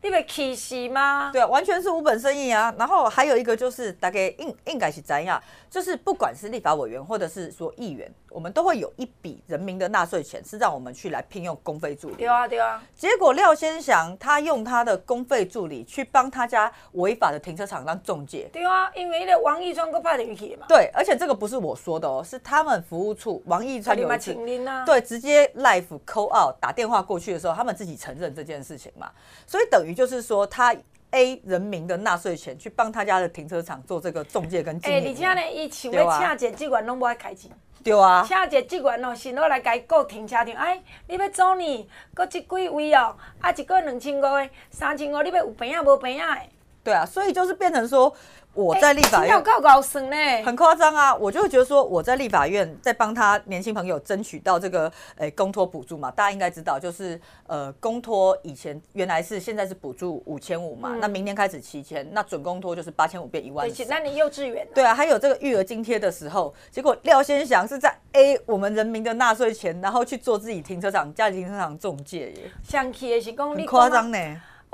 [0.03, 1.31] 你袂气死吗？
[1.33, 2.73] 对啊，完全是无本生意啊。
[2.77, 5.41] 然后还有一个就是，大概应应该是怎样？
[5.69, 8.09] 就是不管是立法委员或者是说议员。
[8.35, 12.15] 我们都会有一笔人民的纳税钱，是让我们去来聘用公费助理。
[12.15, 12.83] 对啊，对啊。
[12.93, 18.49] 结果廖先祥他用他的公费助理去帮他家违法的停车场当中介。
[18.51, 20.65] 对啊，因为那个王义川都派进去嘛。
[20.67, 24.33] 对，而且这个不是我说的哦，是他们服务处王义川有一次
[24.67, 29.09] 啊，对，直接 live call out 打电话过去的时候，他们自己承认这件事情嘛。
[29.47, 30.75] 所以等于就是说，他
[31.15, 34.97] A 人民的纳税钱去帮他家的停车场做这个中介跟经营。
[34.97, 37.49] 哎、欸，而且呢，伊想要请一个职员拢无爱开钱。
[37.81, 40.47] 对啊，请一个职员哦，先落来甲伊顾停车场。
[40.55, 41.89] 哎，你要租呢？
[42.13, 43.15] 搁即几位哦？
[43.39, 45.81] 啊，一个月两千五的，三千五，你要有病啊？
[45.81, 46.37] 无病啊？
[46.85, 48.15] 对啊，所以就是变成说。
[48.55, 50.15] 我在立法院告高升呢，
[50.45, 51.13] 很夸张啊！
[51.13, 56.09] 我就会觉得说，我在立法院在帮他年轻朋友争取到这个诶公托补助嘛。
[56.09, 63.69] 大家应该知道，就是呃公托以前原来是现在是补助五千五嘛，那明年开始七千，那准公托就是八千五变一万。
[63.69, 72.51] 对，那你幼稚园对啊，还有这个育儿津贴的时候，结果廖先祥是在 A 我们人民的纳税钱，然后去做自己停车场、家里停车场中介耶。
[72.63, 74.17] 想起的是讲你夸张呢。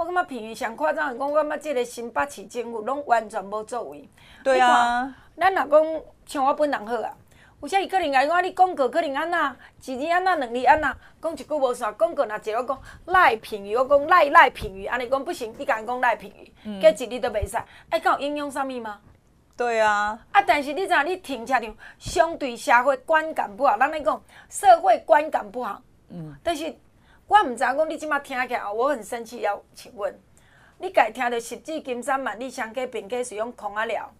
[0.01, 4.09] 我感觉评语上夸张，讲我感觉这个新北市政府拢完全无作为。
[4.43, 7.13] 对啊，咱若讲像我本人好啊，
[7.61, 17.55] 有啥伊可能爱讲你广告可能安那，一日安那，两日安那，讲一句无煞广告，若一个讲赖评语，我讲赖赖评语，安尼讲不行，你敢讲赖评语，加一日都袂使，
[17.89, 18.99] 哎敢有影响啥物吗？
[19.55, 25.79] 对啊，啊，但是你知影，你停车场相对社会观感不好，咱来讲社会观感不好，
[26.09, 26.75] 嗯，但是。
[27.31, 29.39] 我毋知影讲你即马听起来，我很生气。
[29.39, 30.13] 要请问，
[30.79, 34.11] 你家听到十指金山万里乡个并个使用空啊了，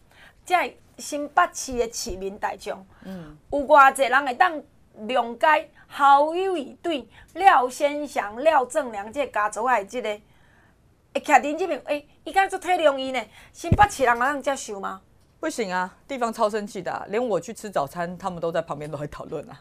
[0.46, 4.64] 在新北市的市民大众，嗯，有偌济人会当
[5.00, 10.10] 谅解好友以对廖先祥、廖正良这个家族的这个，
[11.14, 13.22] 会徛伫即边，诶、欸，伊敢做体谅伊呢？
[13.52, 15.02] 新北市人能接受吗？
[15.42, 19.60] 不行啊，地方超生气的、啊，连我去吃早餐，他们都在旁边都会讨论啊。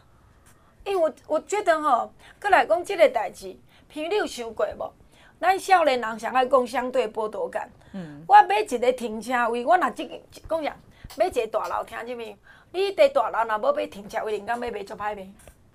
[0.83, 2.11] 因为我我觉得吼，
[2.41, 3.47] 过来讲即个代志，
[3.91, 4.91] 譬如你有想过无？
[5.39, 7.69] 咱少年人上爱讲相对剥夺感。
[7.93, 8.23] 嗯。
[8.27, 10.19] 我买一个停车位，我若即个
[10.49, 10.75] 讲啥？
[11.17, 12.35] 买一个大楼听见没有？
[12.71, 15.27] 你伫大楼若无买停车位，人家买卖做歹卖。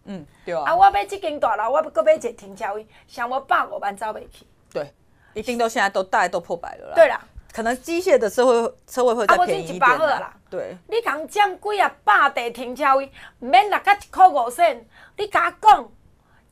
[0.05, 0.63] 嗯，对啊。
[0.67, 4.47] 啊，我买即间大楼，我搁买一个停车位，上要百五万走袂去。
[4.73, 4.93] 对，
[5.35, 6.95] 一定都现在都大概都破百了啦。
[6.95, 7.21] 对啦。
[7.57, 10.37] 可能机械的车位车位会再便宜一点啦。
[10.51, 10.77] 对。
[10.89, 14.87] 你讲占几啊百地停车位，免六甲一箍五仙。
[15.17, 15.91] 你甲我讲，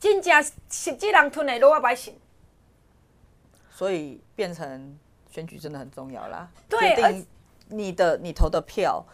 [0.00, 2.18] 真正实际人吞的路我歹信。
[3.70, 4.98] 所以变成
[5.30, 6.48] 选举真的很重要啦。
[6.70, 7.26] 对，决定
[7.68, 9.05] 你的你投的票，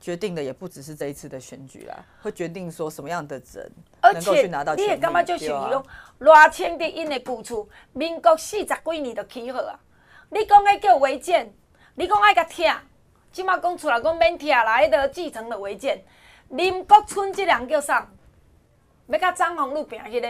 [0.00, 3.72] 决定的也不只是这一次的选举啦，会决定说什么样的人
[4.02, 5.84] 能够去拿到你也感觉就是用
[6.18, 9.76] 赖清的因的旧厝，民国四十几年就起好啊！
[10.30, 11.52] 你讲爱叫违建，
[11.96, 12.76] 你讲爱甲拆，
[13.32, 16.02] 即马讲出来讲免拆啦，迄个继承的违建。
[16.50, 18.08] 林国春这人叫啥？
[19.08, 20.28] 要甲张宏陆拼迄个，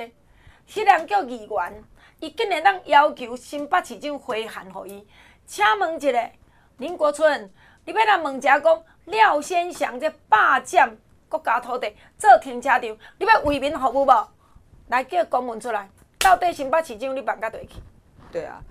[0.67, 1.85] 迄人叫议员。
[2.19, 5.07] 伊竟然当要求新北市长回函予伊，
[5.47, 6.31] 请问一下，
[6.79, 7.51] 林国春，
[7.85, 10.97] 你要来问一下讲廖先祥这霸占
[11.29, 14.29] 国家土地做停车场，你要为民服务无？
[14.89, 15.89] 来叫公文出来，
[16.19, 17.75] 到底新北市长你办甲对去？
[18.33, 18.63] 对啊，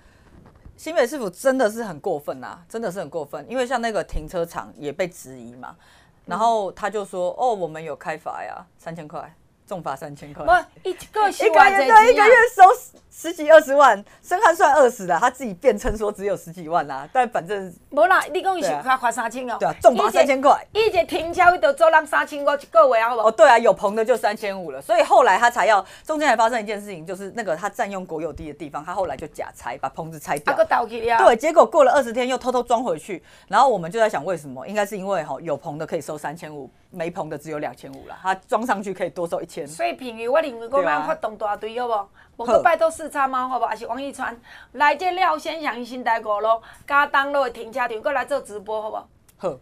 [0.80, 5.76] 新北市府真的是很过分啊，真的是很过分，因为像那个停车场也被质疑嘛，
[6.24, 9.30] 然后他就说，哦，我们有开罚呀，三千块。
[9.70, 12.62] 重罚三千块，不，一个月一个月对，一个月收
[13.08, 23.28] 十几二十万，申汉算二十了，他自己辩称说只有十几万啦，但反正无啦，你讲是罚罚三千哦，对啊，重罚三千块，一节停车位都做人三千五一个月，好不好？
[23.28, 36.68] 哦，对啊，有棚的就三千五了，所以后来他才要，中间还发生一件事情，就是那个他占用国有地的地方，他后来就假拆，把棚子拆掉，啊，倒去了，对，结果过了二十天又偷偷装回去，然后我们就在想为什么，应该是因为哈有棚的可以收三千五。
[36.92, 39.59] 没棚的只有两千五了，他装上去可以多收一千。
[39.66, 42.08] 所以平鱼，我认为我们发动大队，好不好？
[42.36, 43.68] 我们拜托四叉猫，好不好？
[43.70, 44.38] 还是王一川
[44.72, 49.08] 来这廖先祥新台五路加当路的停车场，过来做直播，好不好？
[49.38, 49.56] 好，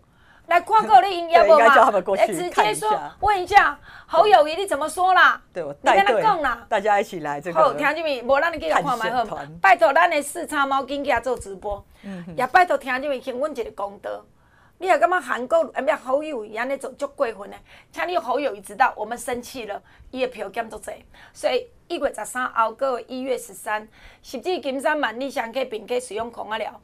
[0.46, 1.58] 来看过你营业不嘛？
[1.58, 2.90] 应该叫他们过去直接说，
[3.20, 5.40] 问一下侯友宜，你怎么说啦？
[5.52, 7.58] 对，我你跟他讲啦，大家一起来这个。
[7.60, 8.22] 好，听见没？
[8.22, 13.20] 无咱你继续看麦好，拜托咱的四叉猫紧起做直播，嗯、也拜托听见没？
[13.20, 14.10] 行阮一个公道。
[14.80, 17.56] 你也感觉韩国哎，不要侯友宜安尼做足过分呢？
[17.90, 20.92] 请你好友宜知道，我们生气了，伊的票减足济。
[21.32, 23.88] 所以一月十三后，过个一月十三，
[24.22, 26.80] 实际金山万里香客并可使用空啊了。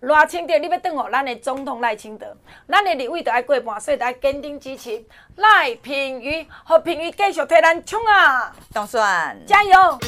[0.00, 2.36] 赖清德，你要等候咱的总统赖清德，
[2.68, 5.04] 咱的立委都爱过半，所以要坚定支持
[5.36, 8.54] 赖品妤，和品妤继续替咱冲啊！
[8.72, 9.00] 当选，
[9.46, 9.98] 加油！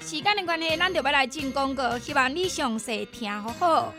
[0.00, 3.94] 时间的关系，咱就要来进广告，希望你详细听好好。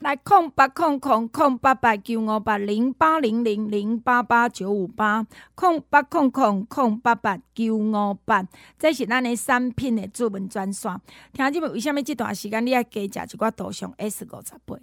[0.00, 8.42] 来空八空空空八八九五八零八零零零八八九五八空八空空空八八九五八，
[8.78, 10.90] 这是咱的产品的主文专线。
[11.34, 14.76] 听众们，为什么这段时间你爱加食一寡图像 S 五十八？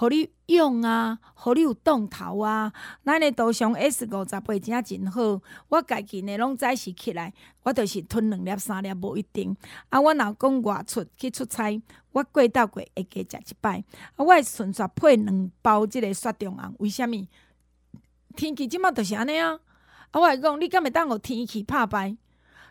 [0.00, 2.72] 互你用啊，互你有动头啊！
[3.04, 5.38] 咱的杜尚 S 五十八真真好，
[5.68, 7.30] 我家己呢拢早时起来，
[7.64, 9.54] 我就是吞两粒三粒无一定。
[9.90, 11.78] 啊，我若讲外出去出差，
[12.12, 13.84] 我过到过会加食一摆。
[14.16, 16.74] 啊，我会顺续配两包即个雪中红。
[16.78, 17.28] 为虾米？
[18.34, 19.60] 天气即马就是安尼啊！
[20.12, 22.16] 啊，我会讲你敢会当互天气拍败？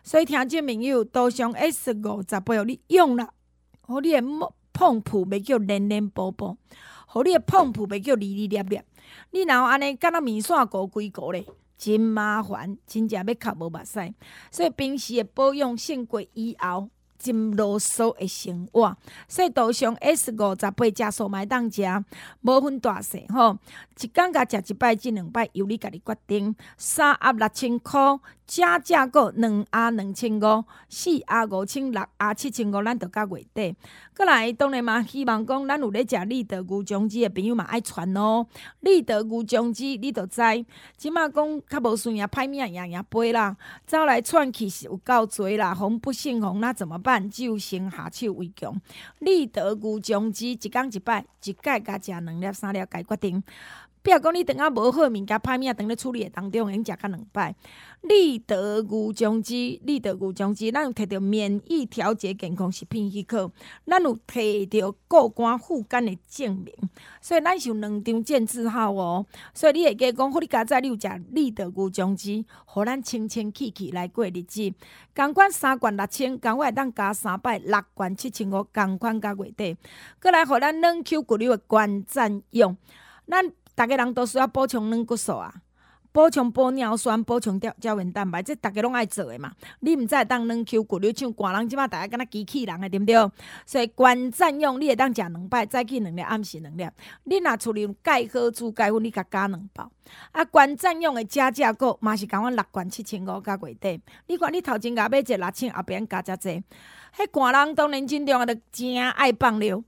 [0.02, 3.32] 所以听众朋友，杜尚 S 五十八，你用了，
[3.82, 4.20] 互你的
[4.72, 6.56] 碰铺袂叫黏黏薄薄。
[7.12, 8.80] 互你诶碰铺袂叫哩哩粒粒，
[9.32, 11.44] 你若安尼敢若面线糊规糊咧，
[11.76, 14.14] 真麻烦，真正要哭无目屎。
[14.50, 16.88] 所以平时诶保养胜过以后。
[17.22, 18.96] 真啰嗦的生活，
[19.28, 21.82] 所以杜尚 S 五十八加数买当食，
[22.40, 23.58] 无分大细吼，
[24.00, 26.56] 一工甲食一摆即两摆，由你家己决定。
[26.78, 28.18] 三盒六千箍，
[28.50, 33.76] 加价购两盒两千五，四盒五千六盒七千五，咱着到月底。
[34.16, 38.44] 过来当然嘛，希望讲咱有咧食立德鱼酱鸡的朋友嘛爱传哦。
[38.80, 40.42] 立德鱼酱鸡你着知，
[40.96, 47.30] 即马讲较无顺啊，歹命样样飞啦，走来窜去是有够济啦，风不胜风那怎么办？
[47.30, 48.74] 就先下手为强，
[49.20, 53.40] 立德鱼酱鸡一工一摆，一盖甲食两粒三粒，该决定。
[54.02, 57.54] 比如讲你等下无好物件歹命，等咧处理当中，用食甲两摆。
[58.02, 63.50] 立德鱼酱鸡，立德鱼酱鸡，咱有摕到免疫调节健康食品许可，
[63.86, 66.74] 咱有摕到过关护肝的证明，
[67.20, 69.26] 所以咱是有两张证字号哦。
[69.52, 74.72] 所以你会记讲，互你家在你有食立德鱼酱鸡，互咱清清气气来过日子。
[75.14, 79.76] 共款三罐六千，共我会当加三百六罐七千五，共款加月底。
[80.22, 82.74] 过来互咱两 Q 骨溜的关赞用，
[83.28, 83.52] 咱。
[83.76, 85.52] 逐个人都需要补充软骨素啊，
[86.12, 89.52] 补充玻尿酸，补充胶胶原蛋白，这逐个拢爱做诶嘛。
[89.78, 93.30] 你毋知当软 Q 骨你像寒人即马，大家敢若机器人诶，对毋对？
[93.64, 96.84] 所以关赞用你会当食两摆，早起两粒，暗时两粒。
[97.24, 99.90] 你若厝里有钙好猪钙粉，你甲加两包。
[100.32, 104.02] 啊，关赞用诶加价购嘛是共阮六罐七千五加月底。
[104.26, 106.62] 你看你头前甲买一六千，后边加遮济。
[107.16, 109.82] 迄寒人当然真重要，着真爱放尿。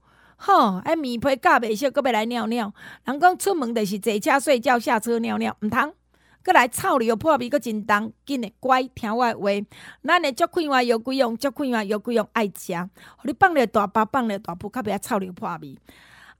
[0.45, 2.75] 吼，哎，棉被盖袂熟，阁要来尿尿。
[3.05, 5.95] 人讲出门就是坐车睡觉，下车尿尿，毋通。
[6.43, 9.67] 阁来臭尿破味，阁真重，紧诶乖，听我诶话。
[10.03, 12.75] 咱诶足快活有几样，足快活有几样爱食，
[13.19, 15.79] 互你放咧大包，放咧大铺，较袂晓臭尿破味。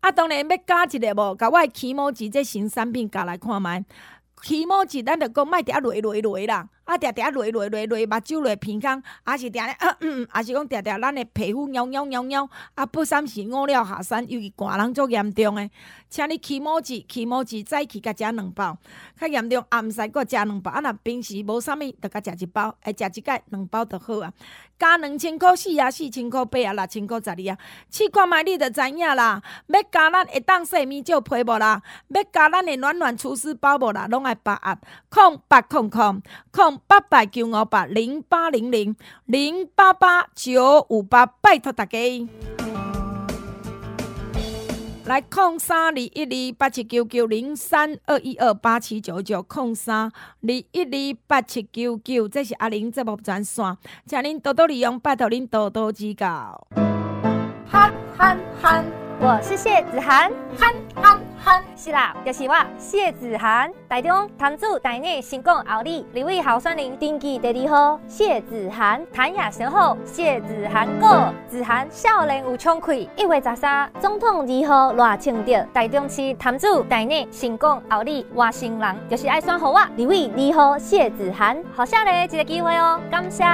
[0.01, 3.85] 啊，当然要加一个无，甲我诶起毛剂这新产品加来看觅。
[4.43, 6.69] 起毛剂咱着讲莫伫遐落落落啦。
[6.93, 15.71] 啊，定定落落落落，目睭落鼻孔，啊是定咧，啊 嗯，啊是讲定定咱的皮肤痒痒痒痒，啊，不三时五了下山，尤其寒人足严重诶。
[16.11, 18.77] 请你起毛剂，起毛剂早起甲食两包，
[19.19, 24.31] 较严重暗时搁食两包，啊，若平时无啥物，着甲食一包，会食一摆两包就好啊。
[24.79, 27.57] 加两千箍四啊，四千箍八啊，六千箍十二啊，
[27.91, 29.41] 试看觅你着知影啦。
[29.69, 31.81] 要加咱会当洗面皂配无啦？
[32.09, 34.07] 要加咱的暖暖厨师包无啦？
[34.09, 34.79] 拢爱把握，
[35.09, 36.21] 空八空空
[36.51, 36.82] 空。
[36.87, 38.95] 八八九五八零八零零
[39.27, 41.99] 零八八九五八，拜托大家
[45.05, 50.13] 来空三二一二八七九九零三二一二八七九九空三二
[50.43, 53.77] 一二八七九九，这是阿玲节目专线，
[54.07, 56.67] 请您多多利用，拜托您多多指教。
[57.67, 58.85] 憨憨憨，
[59.19, 61.32] 我是谢子涵，憨憨。
[61.75, 83.45] 是啦，就是我谢子涵，台中潭子台内成功后里立委候选人登记第二号谢子涵，弹雅神后谢子涵过，子涵少年有冲气，一月十三总统二号赖清德，台中市潭子台内成功后里外省人，就是爱选好我立委二号谢子涵，好下嘞，一个机会哦，感谢。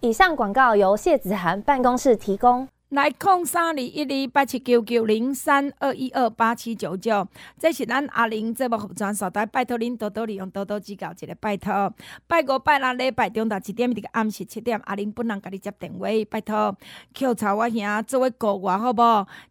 [0.00, 2.66] 以上广告由谢子涵办公室提供。
[2.92, 7.26] 来空三二一二八七九九零三二一二八七九九，
[7.58, 11.90] 这是咱阿玲节目服装所在，拜托您多多利用，多多指教，一个拜托。
[12.26, 16.76] 拜五拜六礼拜中昼一点，一个暗时七点，阿玲本人甲你接电话，拜托。
[17.18, 19.02] 口罩我兄做位过我好不？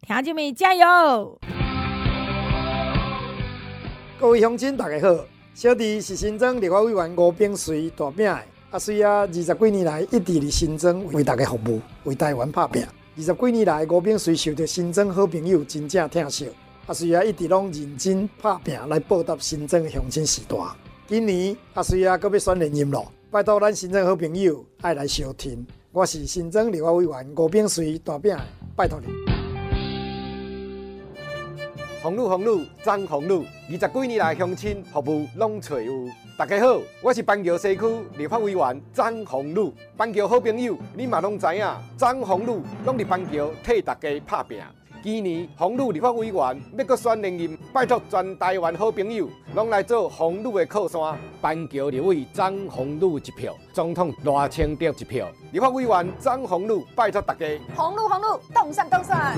[0.05, 1.39] 听众们加油！
[4.19, 5.25] 各位乡亲大家好，
[5.55, 8.39] 小弟是新庄立法委员吴秉媠大饼的，
[8.69, 12.85] 阿媠啊，二十几年来一直伫新庄为大家服务，为台湾拍拼。
[13.17, 16.47] 二十几年来，吴炳水受到新庄好朋友真正疼惜，
[16.87, 20.55] 阿水啊一直拢认真拍拼来报答新庄乡亲时代。
[21.07, 25.67] 今年阿水啊，阁要选连任咯，拜托咱新庄好朋友爱来相挺。
[25.91, 28.33] 我是新庄立法委员吴炳水大饼，
[28.77, 29.07] 拜托你。
[32.01, 36.07] 红路红路张红路，二十几年来乡亲服务拢找有。
[36.37, 37.85] 大家好，我是板桥西区
[38.17, 39.73] 立法委员张宏鲁。
[39.97, 41.65] 板桥好朋友，你嘛拢知影，
[41.97, 44.59] 张宏鲁拢伫板桥替大家拍拼。
[45.03, 51.17] 今年宏鲁立法委员要搁选连任，拜托全台湾好朋友拢来做宏鲁的靠山。
[51.41, 55.27] 板桥立委张宏鲁一票，总统赖清德一票。
[55.51, 57.45] 立法委员张宏鲁，拜托大家。
[57.75, 59.37] 宏鲁宏鲁，动算动算。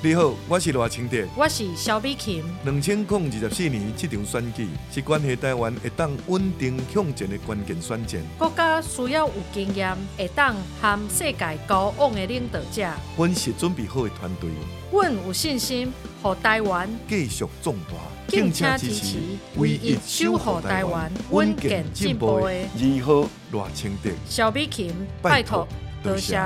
[0.00, 2.44] 你好，我是赖清德，我是萧美琴。
[2.64, 8.20] 两千零二十四年这场选举是关系台湾会当稳定向前的关键选战。
[8.38, 12.88] 国家需要有经验、会当和世界交往的领导者。
[13.16, 14.48] 阮是准备好的团队，
[14.92, 15.92] 阮有信心，
[16.22, 17.96] 和台湾继续壮大。
[18.28, 19.16] 敬请支持，
[19.56, 25.66] 唯一守护台湾稳健进步的二号赖清德、萧美琴，拜托
[26.04, 26.40] 多谢。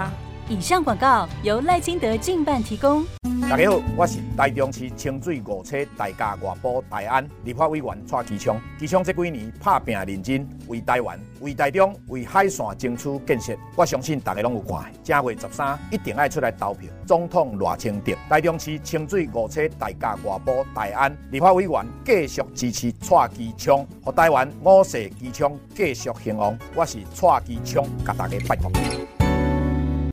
[0.52, 3.02] 以上广告由赖清德竞办提供。
[3.48, 8.60] 大家好，我是台中市清水五车大甲外埔大安立法委员蔡其昌。
[8.78, 13.56] 其昌这几年拍拼认真，为台湾、为台中、为海线争取建设。
[13.74, 14.92] 我相信大家拢有看。
[15.02, 18.12] 正月十三一定爱出来投票，总统赖清德。
[18.28, 26.58] 台中市清水五车大甲外埔大安立法委员继续支持蔡其昌，和台湾五世其昌继续兴旺。
[26.74, 28.70] 我是蔡其昌，甲大家拜托。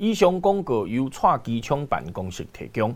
[0.01, 2.95] 以上广告由蔡机昌办公室提供。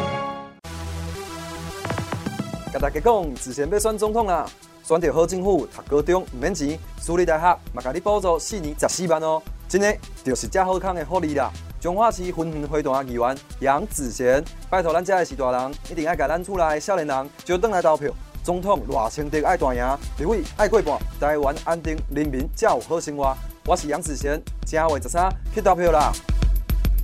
[2.81, 4.43] 大家讲，子贤要选总统啦，
[4.83, 11.51] 选到好政府，读高中唔免钱，私立大学嘛，甲你补助四年十四万哦，真的就是这好康的福利啦。
[11.79, 18.11] 彰化市云园会堂议员杨子贤，拜托咱这的是大人，一定要甲咱厝内少年人就转来投票。
[18.43, 19.85] 总统赖清德爱大赢，
[20.17, 23.37] 立委爱过半，台湾安定，人民才有好生活。
[23.67, 26.11] 我是杨子贤，正月十三去投票啦。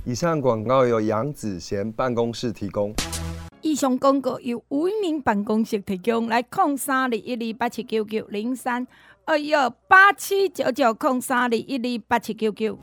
[0.04, 2.92] 以上广告由杨子贤办公室提供。
[3.68, 8.86] 以上广告由吴明办公室提供，来空三二一二八七九九零三
[9.26, 12.78] 二一二八七九九空三二一二八七九九。